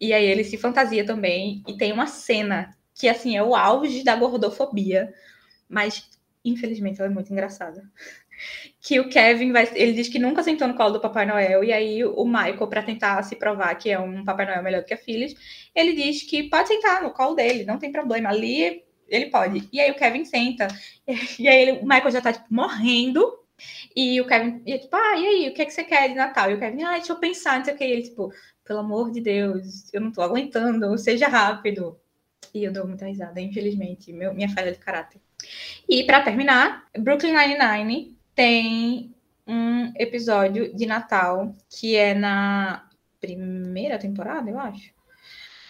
[0.00, 4.02] E aí ele se fantasia também e tem uma cena que assim é o auge
[4.02, 5.12] da gordofobia,
[5.72, 6.08] mas
[6.44, 7.82] infelizmente ela é muito engraçada
[8.80, 9.68] que o Kevin vai.
[9.74, 12.82] Ele diz que nunca sentou no colo do Papai Noel, e aí o Michael, para
[12.82, 15.34] tentar se provar que é um Papai Noel melhor do que a Phyllis,
[15.74, 18.30] ele diz que pode sentar no colo dele, não tem problema.
[18.30, 19.68] Ali ele pode.
[19.72, 20.68] E aí o Kevin senta,
[21.38, 23.40] e aí ele, o Michael já tá, tipo, morrendo.
[23.94, 26.14] E o Kevin, e, tipo, ah, e aí, o que, é que você quer de
[26.14, 26.50] Natal?
[26.50, 27.84] E o Kevin, ah, deixa eu pensar, não sei o que.
[27.84, 28.32] E ele, tipo,
[28.64, 31.98] pelo amor de Deus, eu não tô aguentando, seja rápido.
[32.54, 35.20] E eu dou muita risada, infelizmente, meu, minha falha de caráter.
[35.88, 39.14] E para terminar, Brooklyn Nine-Nine tem
[39.46, 42.88] um episódio de Natal que é na
[43.20, 44.90] primeira temporada, eu acho.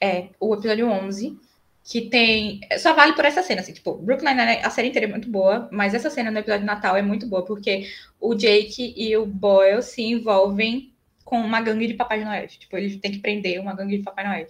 [0.01, 1.39] É, o episódio 11,
[1.85, 2.61] que tem.
[2.79, 5.69] Só vale por essa cena, assim, tipo, Brooklyn Nine, a série inteira é muito boa,
[5.71, 7.89] mas essa cena no episódio de Natal é muito boa, porque
[8.21, 10.93] o Jake e o Boyle se envolvem
[11.25, 12.47] com uma gangue de Papai Noel.
[12.47, 14.47] Tipo, eles têm que prender uma gangue de Papai Noel.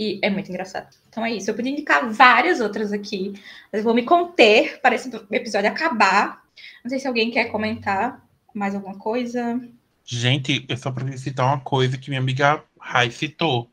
[0.00, 0.96] E é muito engraçado.
[1.08, 1.50] Então é isso.
[1.50, 3.34] Eu podia indicar várias outras aqui,
[3.70, 6.40] mas eu vou me conter para esse episódio acabar
[6.82, 9.60] não sei se alguém quer comentar mais alguma coisa.
[10.04, 13.70] Gente, eu só preciso citar uma coisa que minha amiga Rai citou.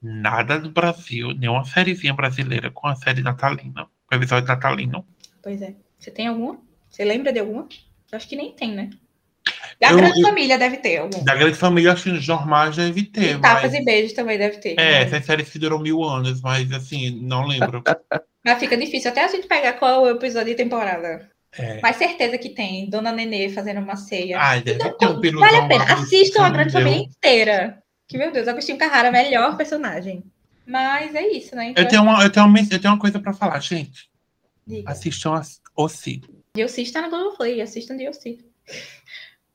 [0.00, 5.04] Nada do Brasil, nenhuma sériezinha brasileira com a série natalina, com o episódio natalino.
[5.42, 5.74] Pois é.
[5.98, 6.60] Você tem alguma?
[6.88, 7.66] Você lembra de alguma?
[8.12, 8.90] Eu acho que nem tem, né?
[9.80, 11.22] Da eu, Grande eu, Família deve ter algum.
[11.22, 13.36] Da Grande Família, acho que os normais deve ter.
[13.36, 14.78] E Tapas e Beijos também deve ter.
[14.78, 17.82] É, essa série que durou mil anos, mas assim, não lembro.
[18.44, 21.30] mas fica difícil até a gente pegar qual é o episódio de temporada.
[21.56, 21.80] É.
[21.80, 22.90] Mas certeza que tem.
[22.90, 24.38] Dona Nenê fazendo uma ceia.
[24.38, 25.84] Ai, deve então, ter um Vale a pena.
[25.84, 27.82] Assistam a grande família inteira.
[28.06, 30.24] Que, meu Deus, Agostinho Carrara, melhor personagem.
[30.66, 31.70] Mas é isso, né?
[31.70, 34.08] Então, eu, tenho uma, eu, tenho uma, eu tenho uma coisa pra falar, gente.
[34.66, 34.90] Diga.
[34.90, 35.40] Assistam
[35.76, 36.20] o C.
[36.54, 37.60] DLC está na Globoplay.
[37.60, 38.38] Assistam DLC.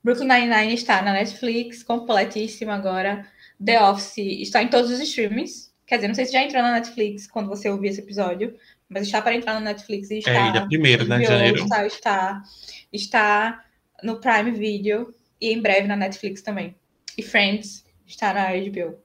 [0.04, 3.26] Brooklyn Nine-Nine está na Netflix, completíssima agora.
[3.64, 5.72] The Office está em todos os streamings.
[5.86, 8.56] Quer dizer, não sei se já entrou na Netflix quando você ouvir esse episódio,
[8.90, 10.32] mas está para entrar no Netflix e é, está.
[10.32, 11.64] É, ainda primeiro, né, de janeiro.
[11.64, 12.44] Está, está,
[12.92, 13.64] está
[14.02, 16.76] no Prime Video e em breve na Netflix também.
[17.18, 18.98] E Friends está na HBO.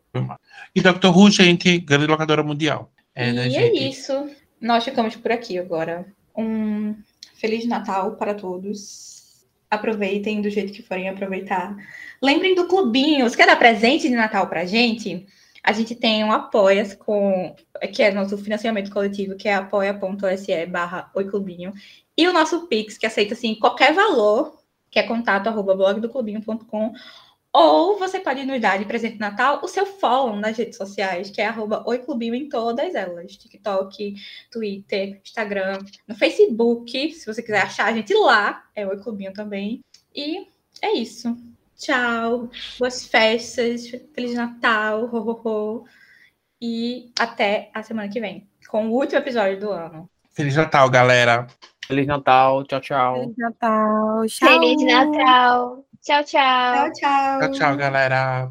[0.74, 2.90] E Doctor Who, gente, grande locadora mundial.
[3.14, 4.28] É, né, e né, é isso.
[4.61, 6.07] Nós ficamos por aqui agora.
[6.36, 6.96] Um
[7.34, 9.18] Feliz Natal para todos.
[9.71, 11.77] Aproveitem do jeito que forem aproveitar.
[12.23, 13.29] Lembrem do clubinho.
[13.29, 15.27] Você quer dar presente de Natal pra gente?
[15.62, 17.55] A gente tem um apoia com
[17.93, 21.73] que é nosso financiamento coletivo, que é apoia.se barra oiclubinho,
[22.16, 24.59] e o nosso Pix, que aceita assim qualquer valor,
[24.91, 26.93] que é contato arroba blogdoclubinho.com,
[27.59, 31.29] ou você pode nos dar de presente de Natal o seu follow nas redes sociais,
[31.29, 34.15] que é arroba oiclubinho em todas elas, TikTok,
[34.49, 39.81] Twitter, Instagram, no Facebook, se você quiser achar a gente lá, é oiclubinho também.
[40.15, 40.47] E
[40.81, 41.37] é isso.
[41.77, 42.49] Tchau,
[42.79, 45.85] boas festas, Feliz Natal, ho, ho, ho.
[46.63, 50.09] E até a semana que vem, com o último episódio do ano.
[50.31, 51.49] Feliz Natal, galera.
[51.89, 53.15] Feliz Natal, tchau, tchau.
[53.21, 54.49] Feliz Natal, tchau.
[54.49, 55.88] Feliz Natal.
[56.05, 56.74] Tchau, tchau.
[56.74, 57.40] Tchau, tchau.
[57.40, 58.49] Tchau, tchau, galera.